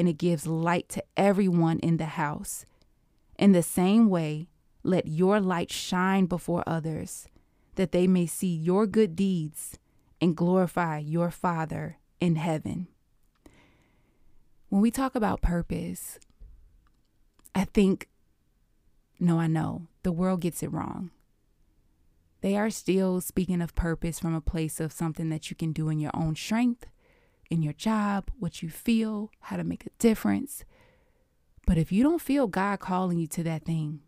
and 0.00 0.08
it 0.08 0.16
gives 0.16 0.46
light 0.46 0.88
to 0.88 1.04
everyone 1.14 1.78
in 1.80 1.98
the 1.98 2.06
house. 2.06 2.64
In 3.38 3.52
the 3.52 3.62
same 3.62 4.08
way, 4.08 4.48
let 4.82 5.06
your 5.06 5.40
light 5.40 5.70
shine 5.70 6.24
before 6.24 6.64
others, 6.66 7.28
that 7.74 7.92
they 7.92 8.06
may 8.06 8.24
see 8.24 8.48
your 8.48 8.86
good 8.86 9.14
deeds 9.14 9.78
and 10.18 10.34
glorify 10.34 10.96
your 10.96 11.30
Father 11.30 11.98
in 12.18 12.36
heaven. 12.36 12.88
When 14.70 14.80
we 14.80 14.90
talk 14.90 15.14
about 15.14 15.42
purpose, 15.42 16.18
I 17.54 17.66
think, 17.66 18.08
no, 19.18 19.38
I 19.38 19.48
know, 19.48 19.88
the 20.02 20.12
world 20.12 20.40
gets 20.40 20.62
it 20.62 20.72
wrong. 20.72 21.10
They 22.40 22.56
are 22.56 22.70
still 22.70 23.20
speaking 23.20 23.60
of 23.60 23.74
purpose 23.74 24.18
from 24.18 24.34
a 24.34 24.40
place 24.40 24.80
of 24.80 24.92
something 24.92 25.28
that 25.28 25.50
you 25.50 25.56
can 25.56 25.72
do 25.72 25.90
in 25.90 26.00
your 26.00 26.12
own 26.14 26.36
strength, 26.36 26.86
in 27.50 27.62
your 27.62 27.72
job, 27.72 28.30
what 28.38 28.62
you 28.62 28.70
feel, 28.70 29.30
how 29.40 29.56
to 29.56 29.64
make 29.64 29.84
a 29.84 29.90
difference. 29.98 30.64
But 31.66 31.76
if 31.76 31.92
you 31.92 32.02
don't 32.02 32.22
feel 32.22 32.46
God 32.46 32.80
calling 32.80 33.18
you 33.18 33.26
to 33.28 33.42
that 33.42 33.64
thing, 33.64 34.00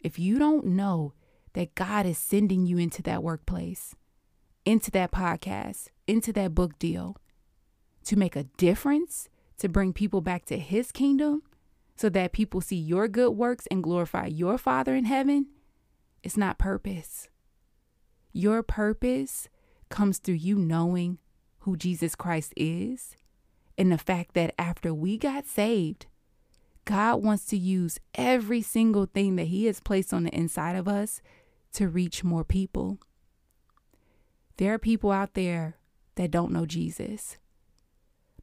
if 0.00 0.18
you 0.18 0.38
don't 0.38 0.66
know 0.66 1.14
that 1.54 1.74
God 1.74 2.06
is 2.06 2.18
sending 2.18 2.66
you 2.66 2.78
into 2.78 3.02
that 3.02 3.22
workplace, 3.22 3.94
into 4.64 4.90
that 4.90 5.12
podcast, 5.12 5.88
into 6.06 6.32
that 6.32 6.54
book 6.54 6.78
deal 6.78 7.16
to 8.04 8.16
make 8.16 8.36
a 8.36 8.44
difference, 8.44 9.28
to 9.58 9.68
bring 9.68 9.92
people 9.92 10.20
back 10.20 10.44
to 10.46 10.58
his 10.58 10.90
kingdom 10.90 11.42
so 11.96 12.08
that 12.08 12.32
people 12.32 12.60
see 12.60 12.76
your 12.76 13.06
good 13.06 13.30
works 13.30 13.68
and 13.70 13.82
glorify 13.82 14.26
your 14.26 14.58
Father 14.58 14.94
in 14.94 15.04
heaven, 15.04 15.46
it's 16.22 16.36
not 16.36 16.58
purpose. 16.58 17.28
Your 18.32 18.62
purpose 18.62 19.48
comes 19.88 20.18
through 20.18 20.36
you 20.36 20.56
knowing 20.56 21.18
who 21.62 21.76
Jesus 21.76 22.14
Christ 22.14 22.52
is 22.56 23.16
and 23.78 23.90
the 23.90 23.98
fact 23.98 24.34
that 24.34 24.54
after 24.58 24.92
we 24.92 25.16
got 25.18 25.46
saved, 25.46 26.06
God 26.84 27.22
wants 27.22 27.44
to 27.46 27.56
use 27.56 27.98
every 28.14 28.62
single 28.62 29.06
thing 29.06 29.36
that 29.36 29.46
He 29.46 29.66
has 29.66 29.80
placed 29.80 30.12
on 30.12 30.24
the 30.24 30.34
inside 30.34 30.76
of 30.76 30.88
us 30.88 31.20
to 31.74 31.88
reach 31.88 32.24
more 32.24 32.44
people. 32.44 32.98
There 34.56 34.74
are 34.74 34.78
people 34.78 35.10
out 35.10 35.34
there 35.34 35.76
that 36.16 36.30
don't 36.30 36.52
know 36.52 36.66
Jesus. 36.66 37.38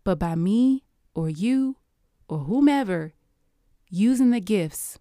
But 0.03 0.17
by 0.17 0.35
me 0.35 0.85
or 1.13 1.29
you 1.29 1.77
or 2.27 2.39
whomever 2.39 3.13
using 3.89 4.31
the 4.31 4.39
gifts, 4.39 4.97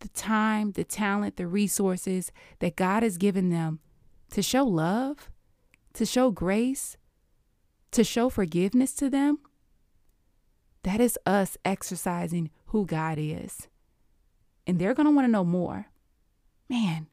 the 0.00 0.08
time, 0.08 0.72
the 0.72 0.84
talent, 0.84 1.36
the 1.36 1.46
resources 1.46 2.32
that 2.58 2.76
God 2.76 3.02
has 3.02 3.16
given 3.16 3.50
them 3.50 3.78
to 4.30 4.42
show 4.42 4.64
love, 4.64 5.30
to 5.94 6.04
show 6.04 6.30
grace, 6.30 6.96
to 7.94 8.04
show 8.04 8.28
forgiveness 8.28 8.92
to 8.94 9.08
them, 9.08 9.38
that 10.82 11.00
is 11.00 11.18
us 11.24 11.56
exercising 11.64 12.50
who 12.66 12.84
God 12.86 13.18
is. 13.18 13.68
And 14.66 14.78
they're 14.78 14.94
going 14.94 15.06
to 15.06 15.12
want 15.14 15.26
to 15.26 15.32
know 15.32 15.44
more. 15.44 15.86
Man, 16.68 17.06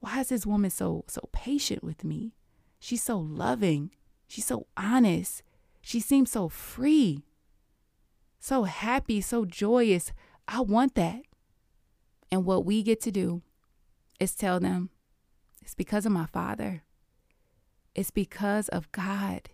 why 0.00 0.20
is 0.20 0.28
this 0.28 0.46
woman 0.46 0.70
so 0.70 1.04
so 1.08 1.28
patient 1.32 1.82
with 1.82 2.04
me? 2.04 2.34
She's 2.78 3.02
so 3.02 3.18
loving. 3.18 3.90
She's 4.26 4.46
so 4.46 4.66
honest. 4.76 5.42
She 5.82 6.00
seems 6.00 6.32
so 6.32 6.48
free, 6.48 7.24
so 8.40 8.64
happy, 8.64 9.20
so 9.20 9.44
joyous. 9.44 10.12
I 10.48 10.60
want 10.60 10.94
that. 10.96 11.22
And 12.30 12.44
what 12.44 12.64
we 12.64 12.82
get 12.82 13.00
to 13.02 13.12
do 13.12 13.42
is 14.18 14.34
tell 14.34 14.58
them 14.58 14.90
it's 15.62 15.74
because 15.74 16.06
of 16.06 16.12
my 16.12 16.26
Father, 16.26 16.82
it's 17.94 18.10
because 18.10 18.68
of 18.68 18.90
God. 18.90 19.50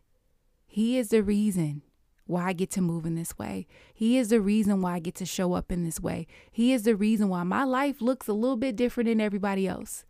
He 0.73 0.97
is 0.97 1.11
the 1.11 1.23
reason 1.23 1.83
why 2.25 2.47
I 2.47 2.53
get 2.55 2.71
to 2.71 2.81
move 2.81 3.05
in 3.05 3.15
this 3.15 3.37
way. 3.37 3.67
He 3.93 4.17
is 4.17 4.31
the 4.31 4.41
reason 4.41 4.81
why 4.81 4.95
I 4.95 5.01
get 5.01 5.15
to 5.17 5.27
show 5.27 5.53
up 5.53 5.71
in 5.71 5.85
this 5.85 6.01
way. 6.01 6.27
He 6.51 6.73
is 6.73 6.85
the 6.85 6.97
reason 6.97 7.29
why 7.29 7.43
my 7.43 7.63
life 7.63 8.01
looks 8.01 8.27
a 8.27 8.33
little 8.33 8.57
bit 8.57 8.75
different 8.75 9.07
than 9.07 9.21
everybody 9.21 9.69
else. 9.69 10.07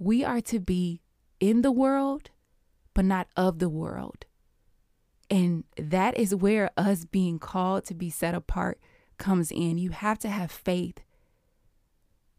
We 0.00 0.24
are 0.24 0.40
to 0.40 0.58
be 0.58 1.02
in 1.38 1.62
the 1.62 1.70
world, 1.70 2.30
but 2.94 3.04
not 3.04 3.28
of 3.36 3.60
the 3.60 3.68
world. 3.68 4.26
And 5.30 5.62
that 5.76 6.18
is 6.18 6.34
where 6.34 6.72
us 6.76 7.04
being 7.04 7.38
called 7.38 7.84
to 7.84 7.94
be 7.94 8.10
set 8.10 8.34
apart 8.34 8.80
comes 9.18 9.52
in. 9.52 9.78
You 9.78 9.90
have 9.90 10.18
to 10.18 10.28
have 10.28 10.50
faith 10.50 10.98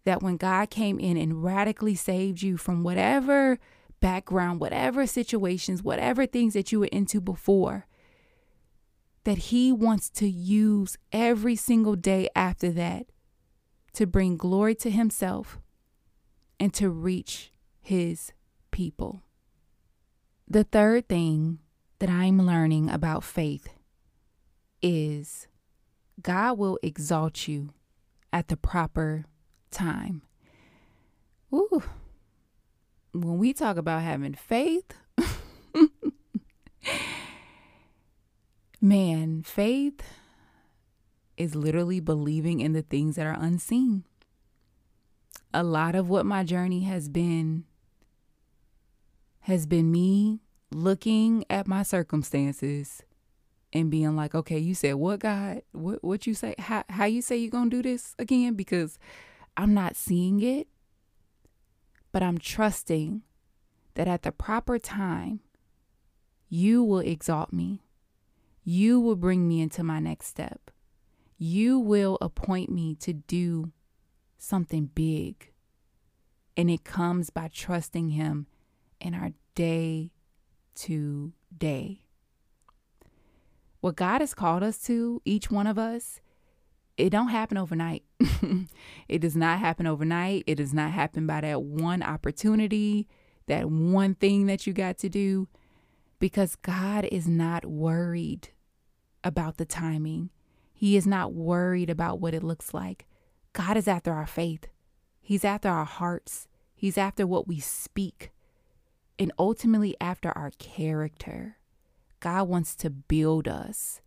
that 0.03 0.21
when 0.21 0.35
God 0.35 0.69
came 0.69 0.99
in 0.99 1.15
and 1.15 1.41
radically 1.41 1.95
saved 1.95 2.41
you 2.41 2.57
from 2.57 2.83
whatever 2.83 3.57
background, 3.99 4.59
whatever 4.59 5.07
situations, 5.07 5.83
whatever 5.83 6.25
things 6.25 6.53
that 6.53 6.71
you 6.71 6.79
were 6.79 6.87
into 6.87 7.19
before, 7.19 7.87
that 9.23 9.37
He 9.37 9.71
wants 9.71 10.09
to 10.11 10.29
use 10.29 10.97
every 11.11 11.55
single 11.55 11.95
day 11.95 12.29
after 12.35 12.71
that 12.71 13.07
to 13.93 14.05
bring 14.05 14.37
glory 14.37 14.75
to 14.75 14.91
Himself 14.91 15.59
and 16.59 16.73
to 16.73 16.89
reach 16.89 17.51
His 17.81 18.31
people. 18.71 19.23
The 20.47 20.63
third 20.63 21.09
thing 21.09 21.59
that 21.99 22.09
I'm 22.09 22.45
learning 22.45 22.89
about 22.89 23.23
faith 23.23 23.69
is 24.81 25.47
God 26.21 26.57
will 26.57 26.77
exalt 26.83 27.47
you 27.47 27.73
at 28.31 28.47
the 28.49 28.57
proper 28.57 29.25
time. 29.71 30.21
Ooh. 31.53 31.83
When 33.15 33.37
we 33.37 33.53
talk 33.53 33.77
about 33.77 34.01
having 34.01 34.33
faith, 34.33 34.91
man, 38.81 39.41
faith 39.41 40.01
is 41.37 41.55
literally 41.55 42.01
believing 42.01 42.59
in 42.59 42.73
the 42.73 42.81
things 42.81 43.15
that 43.15 43.25
are 43.25 43.37
unseen. 43.39 44.03
A 45.53 45.63
lot 45.63 45.95
of 45.95 46.09
what 46.09 46.25
my 46.25 46.43
journey 46.43 46.81
has 46.81 47.07
been 47.07 47.63
has 49.41 49.65
been 49.65 49.91
me 49.91 50.41
looking 50.73 51.45
at 51.49 51.67
my 51.67 51.83
circumstances 51.83 53.01
and 53.71 53.89
being 53.89 54.17
like, 54.17 54.35
okay, 54.35 54.59
you 54.59 54.75
said 54.75 54.95
what, 54.95 55.21
God? 55.21 55.61
What 55.71 56.03
what 56.03 56.27
you 56.27 56.33
say? 56.33 56.53
How 56.59 56.83
how 56.89 57.05
you 57.05 57.21
say 57.21 57.37
you're 57.37 57.49
gonna 57.49 57.69
do 57.69 57.81
this 57.81 58.13
again? 58.19 58.55
Because 58.55 58.99
I'm 59.55 59.73
not 59.73 59.95
seeing 59.95 60.41
it, 60.41 60.67
but 62.15 62.23
I'm 62.23 62.37
trusting 62.37 63.23
that 63.95 64.07
at 64.07 64.21
the 64.23 64.31
proper 64.31 64.79
time, 64.79 65.41
you 66.47 66.81
will 66.81 67.01
exalt 67.01 67.51
me. 67.51 67.81
You 68.63 69.01
will 69.01 69.17
bring 69.17 69.49
me 69.49 69.59
into 69.59 69.83
my 69.83 69.99
next 69.99 70.27
step. 70.27 70.71
You 71.37 71.77
will 71.77 72.17
appoint 72.21 72.71
me 72.71 72.95
to 73.01 73.11
do 73.11 73.73
something 74.37 74.91
big. 74.95 75.51
And 76.55 76.69
it 76.69 76.85
comes 76.85 77.31
by 77.31 77.49
trusting 77.49 78.11
Him 78.11 78.47
in 79.01 79.13
our 79.13 79.31
day 79.53 80.13
to 80.75 81.33
day. 81.57 82.05
What 83.81 83.97
God 83.97 84.21
has 84.21 84.33
called 84.33 84.63
us 84.63 84.77
to, 84.83 85.21
each 85.25 85.51
one 85.51 85.67
of 85.67 85.77
us, 85.77 86.21
it 86.97 87.09
don't 87.09 87.29
happen 87.29 87.57
overnight. 87.57 88.03
it 89.07 89.19
does 89.19 89.35
not 89.35 89.59
happen 89.59 89.85
overnight. 89.85 90.43
It 90.47 90.55
does 90.55 90.73
not 90.73 90.91
happen 90.91 91.27
by 91.27 91.41
that 91.41 91.61
one 91.61 92.01
opportunity, 92.01 93.07
that 93.47 93.69
one 93.69 94.15
thing 94.15 94.45
that 94.45 94.65
you 94.65 94.73
got 94.73 94.97
to 94.99 95.09
do, 95.09 95.47
because 96.19 96.55
God 96.55 97.05
is 97.05 97.27
not 97.27 97.65
worried 97.65 98.49
about 99.23 99.57
the 99.57 99.65
timing. 99.65 100.29
He 100.73 100.95
is 100.95 101.05
not 101.05 101.33
worried 101.33 101.89
about 101.89 102.19
what 102.19 102.33
it 102.33 102.43
looks 102.43 102.73
like. 102.73 103.05
God 103.53 103.77
is 103.77 103.87
after 103.87 104.13
our 104.13 104.27
faith. 104.27 104.67
He's 105.21 105.43
after 105.43 105.69
our 105.69 105.85
hearts. 105.85 106.47
He's 106.75 106.97
after 106.97 107.25
what 107.25 107.47
we 107.47 107.59
speak. 107.59 108.31
And 109.17 109.31
ultimately 109.39 109.95
after 109.99 110.29
our 110.37 110.51
character. 110.59 111.57
God 112.19 112.47
wants 112.47 112.75
to 112.77 112.89
build 112.89 113.47
us 113.47 114.01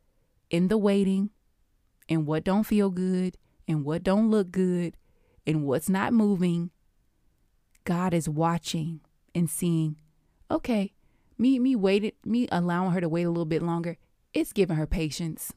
in 0.51 0.69
the 0.69 0.79
waiting, 0.79 1.31
in 2.09 2.25
what 2.25 2.45
don't 2.45 2.65
feel 2.65 2.91
good, 2.91 3.37
and 3.67 3.85
what 3.85 4.03
don't 4.03 4.31
look 4.31 4.51
good, 4.51 4.97
and 5.47 5.65
what's 5.65 5.89
not 5.89 6.13
moving. 6.13 6.71
God 7.85 8.13
is 8.13 8.29
watching 8.29 9.01
and 9.35 9.49
seeing, 9.49 9.97
okay, 10.51 10.93
me 11.39 11.59
me 11.59 11.77
waited, 11.77 12.15
me 12.25 12.49
allowing 12.51 12.91
her 12.93 13.01
to 13.01 13.09
wait 13.09 13.23
a 13.23 13.31
little 13.31 13.45
bit 13.45 13.63
longer, 13.63 13.97
it's 14.35 14.53
giving 14.53 14.77
her 14.77 14.87
patience. 14.87 15.53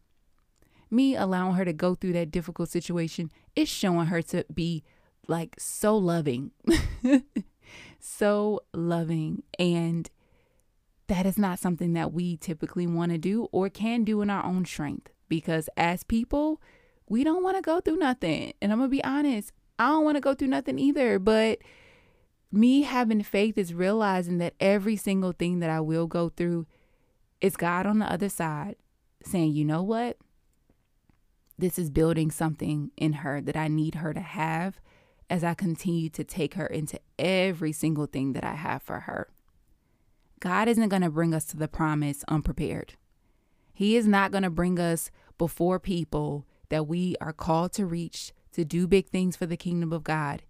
Me 0.90 1.16
allowing 1.16 1.56
her 1.56 1.66
to 1.66 1.74
go 1.74 1.96
through 1.96 2.14
that 2.14 2.32
difficult 2.32 2.70
situation, 2.70 3.32
it's 3.56 3.72
showing 3.72 4.08
her 4.08 4.22
to 4.22 4.46
be 4.54 4.84
like 5.28 5.56
so 5.58 5.96
loving. 5.98 6.52
so 8.00 8.62
loving. 8.74 9.44
And 9.58 10.10
that 11.08 11.26
is 11.26 11.38
not 11.38 11.60
something 11.60 11.94
that 11.94 12.14
we 12.14 12.38
typically 12.38 12.88
want 12.88 13.12
to 13.12 13.18
do 13.18 13.48
or 13.52 13.70
can 13.70 14.04
do 14.04 14.22
in 14.22 14.30
our 14.30 14.46
own 14.46 14.66
strength 14.66 15.12
because 15.32 15.70
as 15.78 16.04
people, 16.04 16.62
we 17.08 17.24
don't 17.24 17.42
want 17.42 17.56
to 17.56 17.62
go 17.62 17.80
through 17.80 17.96
nothing. 17.96 18.52
And 18.62 18.70
I'm 18.70 18.80
going 18.80 18.90
to 18.90 18.92
be 18.92 19.04
honest, 19.04 19.54
I 19.80 19.88
don't 19.88 20.04
want 20.04 20.18
to 20.18 20.22
go 20.22 20.36
through 20.36 20.50
nothing 20.50 20.78
either. 20.78 21.20
But 21.20 21.60
me 22.52 22.82
having 22.82 23.24
faith 23.24 23.58
is 23.58 23.74
realizing 23.74 24.40
that 24.40 24.56
every 24.60 24.98
single 24.98 25.32
thing 25.32 25.60
that 25.62 25.70
I 25.70 25.80
will 25.80 26.06
go 26.06 26.28
through 26.28 26.68
is 27.40 27.56
God 27.56 27.86
on 27.86 28.00
the 28.00 28.12
other 28.12 28.28
side 28.28 28.76
saying, 29.24 29.54
you 29.54 29.64
know 29.64 29.82
what? 29.82 30.18
This 31.58 31.80
is 31.80 31.90
building 31.90 32.30
something 32.30 32.92
in 32.98 33.14
her 33.14 33.40
that 33.40 33.56
I 33.56 33.70
need 33.70 33.96
her 33.96 34.14
to 34.14 34.20
have 34.20 34.82
as 35.30 35.46
I 35.46 35.54
continue 35.54 36.10
to 36.10 36.26
take 36.26 36.56
her 36.56 36.68
into 36.68 37.00
every 37.18 37.72
single 37.72 38.06
thing 38.06 38.34
that 38.34 38.44
I 38.44 38.56
have 38.56 38.84
for 38.84 39.02
her. 39.02 39.30
God 40.42 40.68
isn't 40.68 40.90
going 40.90 41.04
to 41.04 41.10
bring 41.10 41.34
us 41.34 41.46
to 41.46 41.58
the 41.58 41.70
promise 41.70 42.26
unprepared. 42.28 42.96
He 43.74 43.96
is 43.96 44.08
not 44.08 44.32
going 44.32 44.44
to 44.44 44.50
bring 44.50 44.80
us 44.80 45.12
before 45.38 45.80
people 45.80 46.46
that 46.70 46.88
we 46.88 47.16
are 47.20 47.34
called 47.34 47.74
to 47.74 47.86
reach 47.86 48.34
to 48.54 48.66
do 48.66 48.88
big 48.88 49.08
things 49.08 49.36
for 49.36 49.46
the 49.46 49.58
kingdom 49.58 49.94
of 49.94 50.04
God 50.04 50.44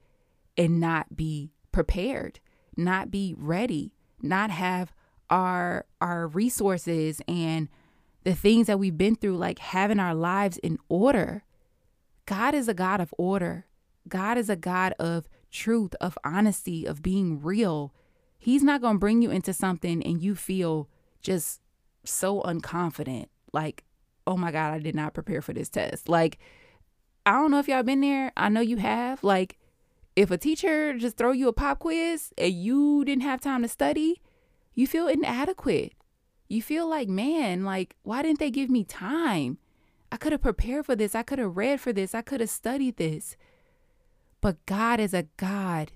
and 0.58 0.80
not 0.80 1.16
be 1.16 1.52
prepared, 1.72 2.40
not 2.76 3.12
be 3.12 3.34
ready, 3.38 3.94
not 4.22 4.52
have 4.52 4.94
our 5.30 5.86
our 6.02 6.28
resources 6.28 7.22
and 7.28 7.70
the 8.24 8.36
things 8.36 8.68
that 8.68 8.80
we've 8.80 8.98
been 8.98 9.16
through 9.16 9.38
like 9.38 9.60
having 9.60 10.00
our 10.00 10.14
lives 10.14 10.58
in 10.58 10.78
order. 10.90 11.44
God 12.26 12.54
is 12.54 12.68
a 12.68 12.74
God 12.74 13.02
of 13.02 13.14
order. 13.18 13.66
God 14.08 14.38
is 14.38 14.50
a 14.50 14.56
God 14.56 14.94
of 15.00 15.28
truth, 15.52 15.96
of 16.02 16.18
honesty, 16.24 16.86
of 16.86 17.02
being 17.02 17.42
real. 17.42 17.94
He's 18.38 18.64
not 18.64 18.82
going 18.82 18.96
to 18.96 19.00
bring 19.00 19.22
you 19.22 19.32
into 19.32 19.54
something 19.54 20.04
and 20.04 20.22
you 20.22 20.36
feel 20.36 20.90
just 21.22 21.62
so 22.04 22.42
unconfident. 22.42 23.28
Like, 23.54 23.84
oh 24.28 24.38
my 24.38 24.52
God, 24.52 24.74
I 24.74 24.80
did 24.80 24.96
not 24.96 25.14
prepare 25.14 25.42
for 25.42 25.54
this 25.54 25.70
test. 25.70 26.10
Like, 26.10 26.40
I 27.26 27.34
don't 27.34 27.52
know 27.52 27.60
if 27.60 27.68
y'all 27.68 27.84
been 27.84 28.02
there. 28.02 28.32
I 28.36 28.50
know 28.50 28.62
you 28.62 28.78
have. 28.78 29.24
Like, 29.24 29.58
if 30.16 30.32
a 30.32 30.38
teacher 30.38 30.98
just 30.98 31.18
throw 31.18 31.32
you 31.32 31.48
a 31.48 31.54
pop 31.54 31.80
quiz 31.80 32.34
and 32.38 32.54
you 32.54 33.06
didn't 33.06 33.24
have 33.24 33.42
time 33.42 33.62
to 33.62 33.68
study, 33.68 34.22
you 34.74 34.88
feel 34.88 35.08
inadequate. 35.08 35.94
You 36.48 36.62
feel 36.62 36.88
like, 36.88 37.08
man, 37.08 37.64
like, 37.64 37.96
why 38.04 38.22
didn't 38.22 38.40
they 38.40 38.52
give 38.52 38.70
me 38.70 38.84
time? 38.84 39.58
I 40.12 40.18
could 40.18 40.34
have 40.34 40.42
prepared 40.42 40.86
for 40.86 40.96
this. 40.96 41.16
I 41.16 41.24
could 41.24 41.40
have 41.40 41.56
read 41.56 41.80
for 41.80 41.94
this. 41.94 42.14
I 42.14 42.22
could 42.22 42.42
have 42.42 42.50
studied 42.50 42.98
this. 42.98 43.38
But 44.42 44.66
God 44.66 45.00
is 45.00 45.14
a 45.14 45.28
God 45.38 45.92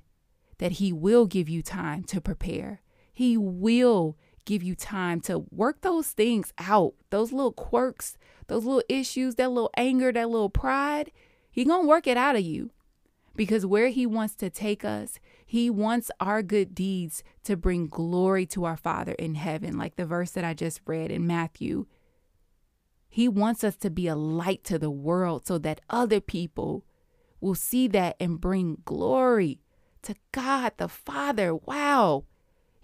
that 0.59 0.73
He 0.73 0.93
will 0.93 1.25
give 1.25 1.49
you 1.49 1.61
time 1.61 2.03
to 2.05 2.21
prepare. 2.21 2.81
He 3.11 3.35
will 3.35 4.17
give 4.45 4.63
you 4.63 4.75
time 4.75 5.19
to 5.21 5.45
work 5.51 5.81
those 5.81 6.09
things 6.09 6.53
out, 6.57 6.93
those 7.09 7.31
little 7.31 7.51
quirks, 7.51 8.17
those 8.47 8.63
little 8.63 8.83
issues, 8.87 9.35
that 9.35 9.51
little 9.51 9.71
anger, 9.75 10.11
that 10.11 10.29
little 10.29 10.49
pride. 10.49 11.11
He 11.51 11.65
going 11.65 11.83
to 11.83 11.87
work 11.87 12.07
it 12.07 12.17
out 12.17 12.35
of 12.35 12.41
you. 12.41 12.71
Because 13.35 13.65
where 13.65 13.89
he 13.89 14.05
wants 14.05 14.33
to 14.35 14.49
take 14.49 14.85
us, 14.85 15.19
he 15.45 15.69
wants 15.69 16.09
our 16.21 16.41
good 16.41 16.73
deeds 16.73 17.21
to 17.43 17.57
bring 17.57 17.87
glory 17.87 18.45
to 18.47 18.63
our 18.63 18.77
Father 18.77 19.11
in 19.13 19.35
heaven, 19.35 19.77
like 19.77 19.97
the 19.97 20.05
verse 20.05 20.31
that 20.31 20.45
I 20.45 20.53
just 20.53 20.79
read 20.85 21.11
in 21.11 21.27
Matthew. 21.27 21.85
He 23.09 23.27
wants 23.27 23.63
us 23.63 23.75
to 23.77 23.89
be 23.89 24.07
a 24.07 24.15
light 24.15 24.63
to 24.65 24.79
the 24.79 24.89
world 24.89 25.45
so 25.45 25.57
that 25.59 25.81
other 25.89 26.21
people 26.21 26.85
will 27.41 27.55
see 27.55 27.87
that 27.89 28.15
and 28.19 28.39
bring 28.39 28.81
glory 28.85 29.59
to 30.03 30.15
God 30.31 30.73
the 30.77 30.87
Father. 30.87 31.53
Wow. 31.55 32.23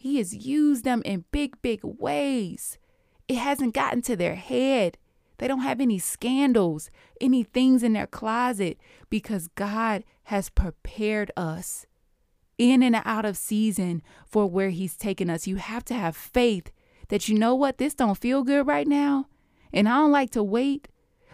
He 0.01 0.17
has 0.17 0.33
used 0.33 0.83
them 0.83 1.03
in 1.05 1.25
big, 1.31 1.61
big 1.61 1.81
ways. 1.83 2.79
It 3.27 3.35
hasn't 3.35 3.75
gotten 3.75 4.01
to 4.01 4.15
their 4.15 4.33
head. 4.33 4.97
They 5.37 5.47
don't 5.47 5.61
have 5.61 5.79
any 5.79 5.99
scandals, 5.99 6.89
any 7.21 7.43
things 7.43 7.83
in 7.83 7.93
their 7.93 8.07
closet 8.07 8.79
because 9.11 9.47
God 9.49 10.03
has 10.23 10.49
prepared 10.49 11.29
us 11.37 11.85
in 12.57 12.81
and 12.81 12.95
out 13.05 13.25
of 13.25 13.37
season 13.37 14.01
for 14.25 14.47
where 14.47 14.71
he's 14.71 14.97
taken 14.97 15.29
us. 15.29 15.45
You 15.45 15.57
have 15.57 15.85
to 15.85 15.93
have 15.93 16.17
faith 16.17 16.71
that 17.09 17.29
you 17.29 17.37
know 17.37 17.53
what 17.53 17.77
this 17.77 17.93
don't 17.93 18.17
feel 18.17 18.43
good 18.43 18.65
right 18.65 18.87
now 18.87 19.27
and 19.71 19.87
I 19.87 19.97
don't 19.97 20.11
like 20.11 20.31
to 20.31 20.41
wait, 20.41 20.87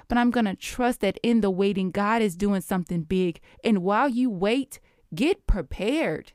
but 0.09 0.17
I'm 0.17 0.29
going 0.29 0.45
to 0.45 0.57
trust 0.57 0.99
that 0.99 1.17
in 1.23 1.39
the 1.39 1.49
waiting, 1.49 1.91
God 1.91 2.21
is 2.21 2.35
doing 2.35 2.59
something 2.59 3.03
big. 3.03 3.39
And 3.63 3.81
while 3.81 4.09
you 4.09 4.29
wait, 4.29 4.81
get 5.15 5.47
prepared. 5.47 6.33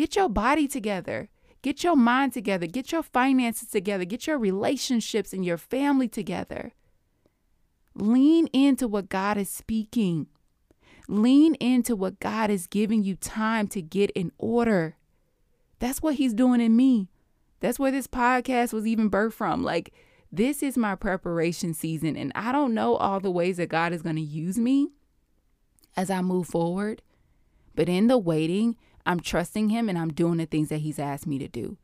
Get 0.00 0.16
your 0.16 0.30
body 0.30 0.66
together. 0.66 1.28
Get 1.60 1.84
your 1.84 1.94
mind 1.94 2.32
together. 2.32 2.66
Get 2.66 2.90
your 2.90 3.02
finances 3.02 3.68
together. 3.68 4.06
Get 4.06 4.26
your 4.26 4.38
relationships 4.38 5.34
and 5.34 5.44
your 5.44 5.58
family 5.58 6.08
together. 6.08 6.72
Lean 7.94 8.46
into 8.46 8.88
what 8.88 9.10
God 9.10 9.36
is 9.36 9.50
speaking. 9.50 10.28
Lean 11.06 11.54
into 11.56 11.94
what 11.94 12.18
God 12.18 12.48
is 12.48 12.66
giving 12.66 13.04
you 13.04 13.14
time 13.14 13.68
to 13.68 13.82
get 13.82 14.10
in 14.12 14.32
order. 14.38 14.96
That's 15.80 16.00
what 16.00 16.14
He's 16.14 16.32
doing 16.32 16.62
in 16.62 16.74
me. 16.76 17.10
That's 17.60 17.78
where 17.78 17.92
this 17.92 18.06
podcast 18.06 18.72
was 18.72 18.86
even 18.86 19.10
birthed 19.10 19.34
from. 19.34 19.62
Like, 19.62 19.92
this 20.32 20.62
is 20.62 20.78
my 20.78 20.94
preparation 20.94 21.74
season, 21.74 22.16
and 22.16 22.32
I 22.34 22.52
don't 22.52 22.72
know 22.72 22.96
all 22.96 23.20
the 23.20 23.30
ways 23.30 23.58
that 23.58 23.68
God 23.68 23.92
is 23.92 24.00
going 24.00 24.16
to 24.16 24.22
use 24.22 24.56
me 24.56 24.92
as 25.94 26.08
I 26.08 26.22
move 26.22 26.46
forward. 26.46 27.02
But 27.74 27.90
in 27.90 28.06
the 28.06 28.16
waiting, 28.16 28.76
I'm 29.06 29.20
trusting 29.20 29.68
Him 29.70 29.88
and 29.88 29.98
I'm 29.98 30.12
doing 30.12 30.38
the 30.38 30.46
things 30.46 30.68
that 30.68 30.78
He's 30.78 30.98
asked 30.98 31.26
me 31.26 31.38
to 31.38 31.48
do. 31.48 31.76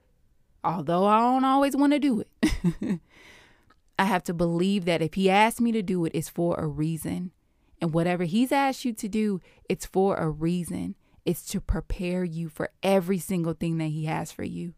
Although 0.63 1.07
I 1.07 1.19
don't 1.21 1.45
always 1.45 1.77
want 1.77 1.93
to 1.93 1.99
do 1.99 2.21
it, 2.23 3.01
I 3.99 4.05
have 4.05 4.25
to 4.25 4.35
believe 4.35 4.85
that 4.85 5.03
if 5.03 5.15
He 5.15 5.31
asked 5.31 5.61
me 5.61 5.73
to 5.73 5.83
do 5.83 6.05
it, 6.05 6.13
it's 6.15 6.29
for 6.29 6.57
a 6.57 6.67
reason. 6.67 7.33
And 7.81 7.93
whatever 7.93 8.25
He's 8.25 8.53
asked 8.53 8.85
you 8.85 8.93
to 8.95 9.09
do, 9.09 9.41
it's 9.69 9.87
for 9.87 10.17
a 10.17 10.29
reason. 10.29 10.95
It's 11.25 11.45
to 11.47 11.61
prepare 11.61 12.25
you 12.25 12.49
for 12.49 12.71
every 12.83 13.19
single 13.19 13.55
thing 13.55 13.79
that 13.79 13.87
He 13.87 14.05
has 14.05 14.33
for 14.33 14.45
you. 14.45 14.75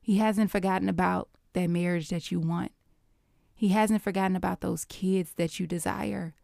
He 0.00 0.16
hasn't 0.16 0.50
forgotten 0.50 0.88
about 0.88 1.28
that 1.52 1.68
marriage 1.68 2.08
that 2.08 2.30
you 2.30 2.40
want. 2.40 2.72
He 3.54 3.68
hasn't 3.68 4.02
forgotten 4.02 4.36
about 4.36 4.60
those 4.60 4.86
kids 4.86 5.32
that 5.36 5.60
you 5.60 5.66
desire. 5.66 6.34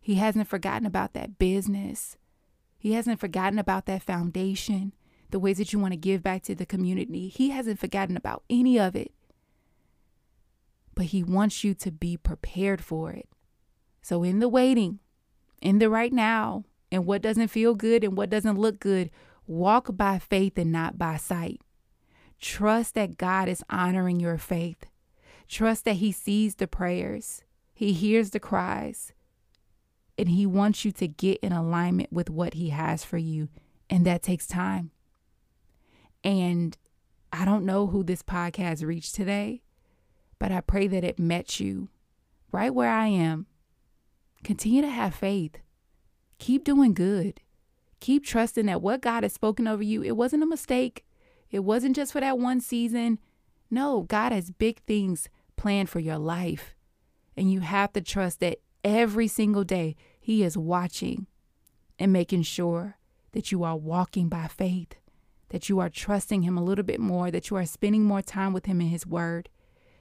He 0.00 0.16
hasn't 0.16 0.48
forgotten 0.48 0.86
about 0.86 1.12
that 1.14 1.38
business. 1.38 2.16
He 2.78 2.92
hasn't 2.92 3.20
forgotten 3.20 3.58
about 3.58 3.86
that 3.86 4.02
foundation, 4.02 4.92
the 5.30 5.38
ways 5.38 5.58
that 5.58 5.72
you 5.72 5.78
want 5.78 5.92
to 5.92 5.98
give 5.98 6.22
back 6.22 6.42
to 6.44 6.54
the 6.54 6.66
community. 6.66 7.28
He 7.28 7.50
hasn't 7.50 7.80
forgotten 7.80 8.16
about 8.16 8.44
any 8.48 8.78
of 8.78 8.94
it. 8.94 9.12
But 10.94 11.06
He 11.06 11.22
wants 11.22 11.64
you 11.64 11.74
to 11.74 11.90
be 11.90 12.16
prepared 12.16 12.82
for 12.82 13.10
it. 13.12 13.28
So, 14.02 14.22
in 14.22 14.38
the 14.38 14.48
waiting, 14.48 15.00
in 15.60 15.78
the 15.78 15.90
right 15.90 16.12
now, 16.12 16.64
and 16.92 17.06
what 17.06 17.22
doesn't 17.22 17.48
feel 17.48 17.74
good 17.74 18.04
and 18.04 18.16
what 18.16 18.30
doesn't 18.30 18.58
look 18.58 18.78
good, 18.78 19.10
walk 19.46 19.96
by 19.96 20.18
faith 20.18 20.56
and 20.58 20.72
not 20.72 20.98
by 20.98 21.16
sight. 21.16 21.60
Trust 22.40 22.94
that 22.94 23.16
God 23.16 23.48
is 23.48 23.64
honoring 23.70 24.20
your 24.20 24.38
faith. 24.38 24.84
Trust 25.48 25.84
that 25.84 25.96
He 25.96 26.12
sees 26.12 26.56
the 26.56 26.66
prayers, 26.66 27.42
He 27.74 27.92
hears 27.92 28.30
the 28.30 28.40
cries, 28.40 29.12
and 30.18 30.28
He 30.28 30.46
wants 30.46 30.84
you 30.84 30.92
to 30.92 31.08
get 31.08 31.38
in 31.40 31.52
alignment 31.52 32.12
with 32.12 32.30
what 32.30 32.54
He 32.54 32.70
has 32.70 33.04
for 33.04 33.18
you. 33.18 33.48
And 33.88 34.04
that 34.06 34.22
takes 34.22 34.46
time. 34.46 34.90
And 36.24 36.76
I 37.32 37.44
don't 37.44 37.64
know 37.64 37.86
who 37.86 38.02
this 38.02 38.22
podcast 38.22 38.84
reached 38.84 39.14
today, 39.14 39.62
but 40.38 40.50
I 40.50 40.60
pray 40.60 40.86
that 40.88 41.04
it 41.04 41.18
met 41.18 41.60
you 41.60 41.88
right 42.50 42.74
where 42.74 42.90
I 42.90 43.06
am. 43.06 43.46
Continue 44.42 44.82
to 44.82 44.90
have 44.90 45.14
faith. 45.14 45.58
Keep 46.38 46.64
doing 46.64 46.94
good. 46.94 47.40
Keep 48.00 48.24
trusting 48.24 48.66
that 48.66 48.82
what 48.82 49.00
God 49.00 49.22
has 49.22 49.32
spoken 49.32 49.66
over 49.66 49.82
you, 49.82 50.02
it 50.02 50.16
wasn't 50.16 50.42
a 50.42 50.46
mistake. 50.46 51.04
It 51.50 51.60
wasn't 51.60 51.96
just 51.96 52.12
for 52.12 52.20
that 52.20 52.38
one 52.38 52.60
season. 52.60 53.18
No, 53.70 54.02
God 54.02 54.32
has 54.32 54.50
big 54.50 54.80
things 54.80 55.28
planned 55.56 55.88
for 55.88 56.00
your 56.00 56.18
life. 56.18 56.74
And 57.36 57.52
you 57.52 57.60
have 57.60 57.92
to 57.94 58.00
trust 58.00 58.40
that 58.40 58.58
every 58.86 59.26
single 59.26 59.64
day 59.64 59.96
He 60.18 60.42
is 60.42 60.56
watching 60.56 61.26
and 61.98 62.12
making 62.12 62.42
sure 62.42 62.96
that 63.32 63.50
you 63.50 63.64
are 63.64 63.76
walking 63.76 64.28
by 64.28 64.46
faith, 64.46 64.94
that 65.50 65.68
you 65.68 65.80
are 65.80 65.90
trusting 65.90 66.42
Him 66.42 66.56
a 66.56 66.62
little 66.62 66.84
bit 66.84 67.00
more, 67.00 67.30
that 67.30 67.50
you 67.50 67.56
are 67.56 67.66
spending 67.66 68.04
more 68.04 68.22
time 68.22 68.52
with 68.52 68.66
Him 68.66 68.80
in 68.80 68.88
His 68.88 69.06
Word, 69.06 69.48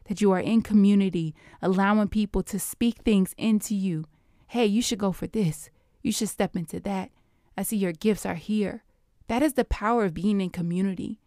that 0.08 0.22
you 0.22 0.32
are 0.32 0.40
in 0.40 0.62
community, 0.62 1.34
allowing 1.62 2.08
people 2.08 2.44
to 2.44 2.60
speak 2.60 3.00
things 3.00 3.34
into 3.38 3.76
you. 3.76 4.06
Hey, 4.48 4.68
you 4.68 4.82
should 4.82 5.00
go 5.00 5.12
for 5.12 5.28
this. 5.28 5.70
You 6.04 6.12
should 6.12 6.30
step 6.30 6.56
into 6.56 6.80
that. 6.82 7.10
I 7.58 7.64
see 7.64 7.78
your 7.78 7.92
gifts 7.92 8.26
are 8.26 8.36
here. 8.36 8.84
That 9.28 9.42
is 9.42 9.54
the 9.54 9.66
power 9.66 10.06
of 10.06 10.14
being 10.14 10.40
in 10.40 10.52
community. 10.52 11.20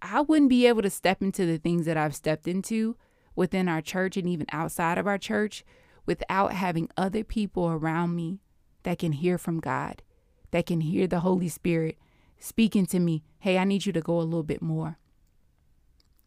I 0.00 0.22
wouldn't 0.22 0.48
be 0.48 0.66
able 0.66 0.82
to 0.82 0.90
step 0.90 1.20
into 1.20 1.44
the 1.44 1.58
things 1.58 1.84
that 1.84 1.98
I've 1.98 2.16
stepped 2.16 2.48
into 2.48 2.96
within 3.36 3.68
our 3.68 3.82
church 3.82 4.16
and 4.16 4.26
even 4.26 4.46
outside 4.50 4.96
of 4.96 5.06
our 5.06 5.18
church 5.18 5.64
without 6.06 6.52
having 6.52 6.88
other 6.96 7.24
people 7.24 7.68
around 7.68 8.14
me 8.16 8.40
that 8.82 8.98
can 8.98 9.12
hear 9.12 9.38
from 9.38 9.60
God, 9.60 10.02
that 10.50 10.66
can 10.66 10.80
hear 10.80 11.06
the 11.06 11.20
Holy 11.20 11.48
Spirit 11.48 11.98
speaking 12.38 12.86
to 12.86 12.98
me. 12.98 13.22
Hey, 13.38 13.58
I 13.58 13.64
need 13.64 13.86
you 13.86 13.92
to 13.92 14.00
go 14.00 14.18
a 14.18 14.22
little 14.22 14.42
bit 14.42 14.62
more. 14.62 14.98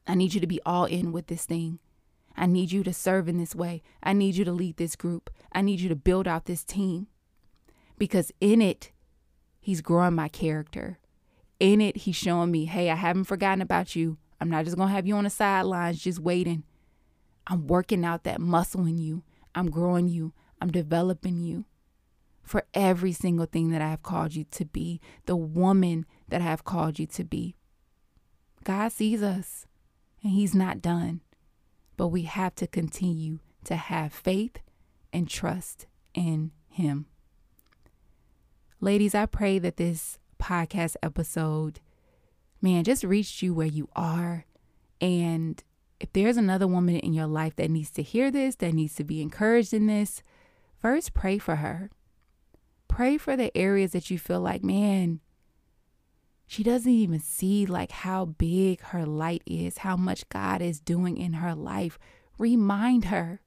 I 0.07 0.15
need 0.15 0.33
you 0.33 0.41
to 0.41 0.47
be 0.47 0.61
all 0.65 0.85
in 0.85 1.11
with 1.11 1.27
this 1.27 1.45
thing. 1.45 1.79
I 2.37 2.45
need 2.45 2.71
you 2.71 2.83
to 2.83 2.93
serve 2.93 3.27
in 3.27 3.37
this 3.37 3.55
way. 3.55 3.81
I 4.03 4.13
need 4.13 4.35
you 4.35 4.45
to 4.45 4.51
lead 4.51 4.77
this 4.77 4.95
group. 4.95 5.29
I 5.51 5.61
need 5.61 5.79
you 5.79 5.89
to 5.89 5.95
build 5.95 6.27
out 6.27 6.45
this 6.45 6.63
team. 6.63 7.07
Because 7.97 8.31
in 8.41 8.61
it, 8.61 8.91
He's 9.59 9.81
growing 9.81 10.13
my 10.13 10.27
character. 10.27 10.99
In 11.59 11.81
it, 11.81 11.97
He's 11.97 12.15
showing 12.15 12.51
me, 12.51 12.65
hey, 12.65 12.89
I 12.89 12.95
haven't 12.95 13.23
forgotten 13.23 13.61
about 13.61 13.95
you. 13.95 14.17
I'm 14.39 14.49
not 14.49 14.65
just 14.65 14.77
going 14.77 14.89
to 14.89 14.95
have 14.95 15.07
you 15.07 15.15
on 15.15 15.23
the 15.23 15.29
sidelines 15.29 15.99
just 15.99 16.19
waiting. 16.19 16.63
I'm 17.47 17.67
working 17.67 18.03
out 18.03 18.23
that 18.23 18.41
muscle 18.41 18.85
in 18.85 18.97
you. 18.97 19.23
I'm 19.55 19.71
growing 19.71 20.07
you. 20.07 20.33
I'm 20.61 20.71
developing 20.71 21.39
you 21.39 21.65
for 22.43 22.65
every 22.73 23.11
single 23.11 23.45
thing 23.45 23.71
that 23.71 23.81
I 23.81 23.89
have 23.89 24.03
called 24.03 24.35
you 24.35 24.43
to 24.51 24.65
be, 24.65 25.01
the 25.25 25.35
woman 25.35 26.05
that 26.29 26.41
I 26.41 26.45
have 26.45 26.63
called 26.63 26.99
you 26.99 27.07
to 27.07 27.23
be. 27.23 27.55
God 28.63 28.91
sees 28.91 29.23
us 29.23 29.65
and 30.21 30.31
He's 30.33 30.53
not 30.53 30.81
done, 30.81 31.21
but 31.97 32.09
we 32.09 32.23
have 32.23 32.53
to 32.55 32.67
continue 32.67 33.39
to 33.63 33.75
have 33.75 34.13
faith 34.13 34.57
and 35.11 35.29
trust 35.29 35.87
in 36.13 36.51
Him. 36.67 37.07
Ladies, 38.79 39.15
I 39.15 39.25
pray 39.25 39.57
that 39.59 39.77
this 39.77 40.19
podcast 40.39 40.95
episode, 41.01 41.79
man, 42.61 42.83
just 42.83 43.03
reached 43.03 43.41
you 43.41 43.53
where 43.53 43.65
you 43.65 43.89
are. 43.95 44.45
And 45.01 45.63
if 46.05 46.13
there's 46.13 46.37
another 46.37 46.67
woman 46.67 46.97
in 46.97 47.13
your 47.13 47.25
life 47.25 47.55
that 47.55 47.71
needs 47.71 47.89
to 47.89 48.03
hear 48.03 48.29
this, 48.29 48.57
that 48.57 48.75
needs 48.75 48.93
to 48.93 49.03
be 49.03 49.23
encouraged 49.23 49.73
in 49.73 49.87
this, 49.87 50.21
first 50.77 51.15
pray 51.15 51.39
for 51.39 51.55
her. 51.55 51.89
Pray 52.87 53.17
for 53.17 53.35
the 53.35 53.55
areas 53.57 53.93
that 53.93 54.11
you 54.11 54.19
feel 54.19 54.39
like, 54.39 54.63
man, 54.63 55.19
she 56.45 56.61
doesn't 56.61 56.91
even 56.91 57.19
see 57.19 57.65
like 57.65 57.89
how 57.89 58.25
big 58.25 58.81
her 58.81 59.03
light 59.03 59.41
is, 59.47 59.79
how 59.79 59.97
much 59.97 60.29
God 60.29 60.61
is 60.61 60.79
doing 60.79 61.17
in 61.17 61.33
her 61.33 61.55
life. 61.55 61.97
Remind 62.37 63.05
her, 63.05 63.41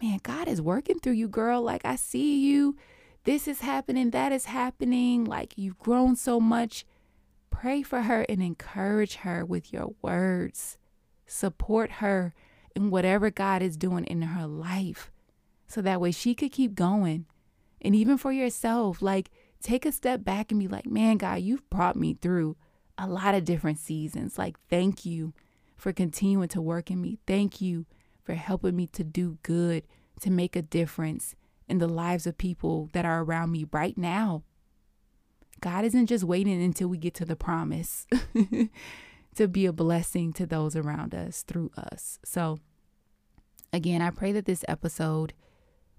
man, 0.00 0.20
God 0.22 0.48
is 0.48 0.62
working 0.62 0.98
through 0.98 1.12
you, 1.12 1.28
girl. 1.28 1.60
Like 1.60 1.84
I 1.84 1.96
see 1.96 2.46
you. 2.46 2.78
This 3.24 3.46
is 3.46 3.60
happening, 3.60 4.08
that 4.12 4.32
is 4.32 4.46
happening. 4.46 5.26
Like 5.26 5.58
you've 5.58 5.78
grown 5.78 6.16
so 6.16 6.40
much. 6.40 6.86
Pray 7.50 7.82
for 7.82 8.00
her 8.00 8.24
and 8.26 8.42
encourage 8.42 9.16
her 9.16 9.44
with 9.44 9.70
your 9.70 9.94
words. 10.00 10.78
Support 11.26 11.92
her 11.92 12.34
in 12.74 12.90
whatever 12.90 13.30
God 13.30 13.62
is 13.62 13.76
doing 13.76 14.04
in 14.04 14.22
her 14.22 14.46
life 14.46 15.10
so 15.66 15.80
that 15.82 16.00
way 16.00 16.10
she 16.10 16.34
could 16.34 16.52
keep 16.52 16.74
going. 16.74 17.26
And 17.80 17.94
even 17.94 18.18
for 18.18 18.32
yourself, 18.32 19.02
like 19.02 19.30
take 19.62 19.86
a 19.86 19.92
step 19.92 20.24
back 20.24 20.50
and 20.50 20.60
be 20.60 20.68
like, 20.68 20.86
man, 20.86 21.16
God, 21.16 21.40
you've 21.40 21.68
brought 21.70 21.96
me 21.96 22.14
through 22.14 22.56
a 22.98 23.06
lot 23.06 23.34
of 23.34 23.44
different 23.44 23.78
seasons. 23.78 24.38
Like, 24.38 24.56
thank 24.68 25.04
you 25.04 25.32
for 25.76 25.92
continuing 25.92 26.48
to 26.48 26.62
work 26.62 26.90
in 26.90 27.00
me. 27.00 27.18
Thank 27.26 27.60
you 27.60 27.86
for 28.22 28.34
helping 28.34 28.76
me 28.76 28.86
to 28.88 29.02
do 29.04 29.38
good, 29.42 29.84
to 30.20 30.30
make 30.30 30.54
a 30.54 30.62
difference 30.62 31.34
in 31.68 31.78
the 31.78 31.88
lives 31.88 32.26
of 32.26 32.38
people 32.38 32.90
that 32.92 33.04
are 33.04 33.22
around 33.22 33.50
me 33.50 33.66
right 33.72 33.96
now. 33.96 34.42
God 35.60 35.84
isn't 35.84 36.06
just 36.06 36.24
waiting 36.24 36.62
until 36.62 36.88
we 36.88 36.98
get 36.98 37.14
to 37.14 37.24
the 37.24 37.36
promise 37.36 38.06
to 39.34 39.48
be 39.48 39.66
a 39.66 39.72
blessing 39.72 40.32
to 40.34 40.46
those 40.46 40.76
around 40.76 41.14
us 41.14 41.42
through 41.42 41.70
us. 41.76 42.18
So, 42.24 42.58
again, 43.72 44.02
I 44.02 44.10
pray 44.10 44.32
that 44.32 44.46
this 44.46 44.64
episode 44.68 45.34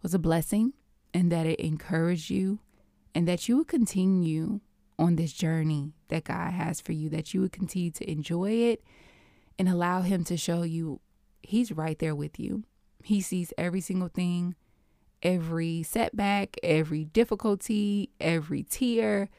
was 0.01 0.13
a 0.13 0.19
blessing 0.19 0.73
and 1.13 1.31
that 1.31 1.45
it 1.45 1.59
encouraged 1.59 2.29
you 2.29 2.59
and 3.13 3.27
that 3.27 3.47
you 3.47 3.57
would 3.57 3.67
continue 3.67 4.59
on 4.97 5.15
this 5.15 5.33
journey 5.33 5.93
that 6.09 6.25
God 6.25 6.53
has 6.53 6.81
for 6.81 6.91
you, 6.91 7.09
that 7.09 7.33
you 7.33 7.41
would 7.41 7.51
continue 7.51 7.91
to 7.91 8.09
enjoy 8.09 8.51
it 8.51 8.83
and 9.57 9.67
allow 9.67 10.01
Him 10.01 10.23
to 10.25 10.37
show 10.37 10.63
you 10.63 11.01
He's 11.41 11.71
right 11.71 11.97
there 11.99 12.15
with 12.15 12.39
you. 12.39 12.63
He 13.03 13.21
sees 13.21 13.53
every 13.57 13.81
single 13.81 14.07
thing, 14.07 14.55
every 15.21 15.83
setback, 15.83 16.57
every 16.63 17.05
difficulty, 17.05 18.09
every 18.19 18.63
tear. 18.63 19.29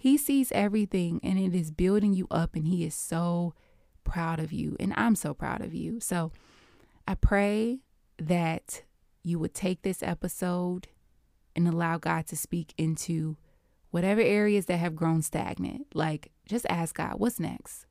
He 0.00 0.16
sees 0.16 0.50
everything 0.52 1.20
and 1.22 1.38
it 1.38 1.54
is 1.54 1.70
building 1.70 2.14
you 2.14 2.26
up, 2.30 2.54
and 2.56 2.66
He 2.66 2.86
is 2.86 2.94
so 2.94 3.52
proud 4.02 4.40
of 4.40 4.50
you. 4.50 4.74
And 4.80 4.94
I'm 4.96 5.14
so 5.14 5.34
proud 5.34 5.60
of 5.60 5.74
you. 5.74 6.00
So 6.00 6.32
I 7.06 7.16
pray 7.16 7.80
that 8.18 8.82
you 9.22 9.38
would 9.38 9.52
take 9.52 9.82
this 9.82 10.02
episode 10.02 10.88
and 11.54 11.68
allow 11.68 11.98
God 11.98 12.26
to 12.28 12.36
speak 12.36 12.72
into 12.78 13.36
whatever 13.90 14.22
areas 14.22 14.64
that 14.66 14.78
have 14.78 14.96
grown 14.96 15.20
stagnant. 15.20 15.88
Like, 15.92 16.32
just 16.48 16.64
ask 16.70 16.94
God, 16.94 17.16
what's 17.18 17.38
next? 17.38 17.84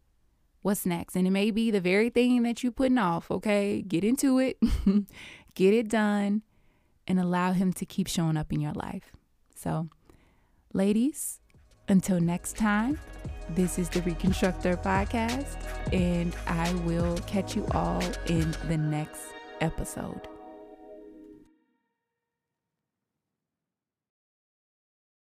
What's 0.64 0.88
next? 0.88 1.16
And 1.16 1.28
it 1.28 1.32
may 1.32 1.52
be 1.52 1.70
the 1.70 1.80
very 1.80 2.10
thing 2.10 2.42
that 2.42 2.64
you're 2.64 2.72
putting 2.72 2.98
off, 2.98 3.30
okay? 3.30 3.84
Get 3.84 4.04
into 4.04 4.40
it, 4.40 4.58
get 5.54 5.76
it 5.76 5.88
done, 5.88 6.42
and 7.06 7.20
allow 7.20 7.52
Him 7.52 7.72
to 7.74 7.86
keep 7.86 8.08
showing 8.08 8.36
up 8.36 8.52
in 8.52 8.62
your 8.62 8.74
life. 8.74 9.12
So, 9.56 9.90
ladies, 10.74 11.40
until 11.90 12.20
next 12.20 12.56
time, 12.56 13.00
this 13.50 13.80
is 13.80 13.90
the 13.90 14.02
ReconstructHER 14.02 14.82
Podcast, 14.84 15.58
and 15.92 16.36
I 16.48 16.74
will 16.86 17.18
catch 17.28 17.56
you 17.56 17.66
all 17.72 18.02
in 18.28 18.56
the 18.68 18.78
next 18.78 19.22
episode. 19.62 20.28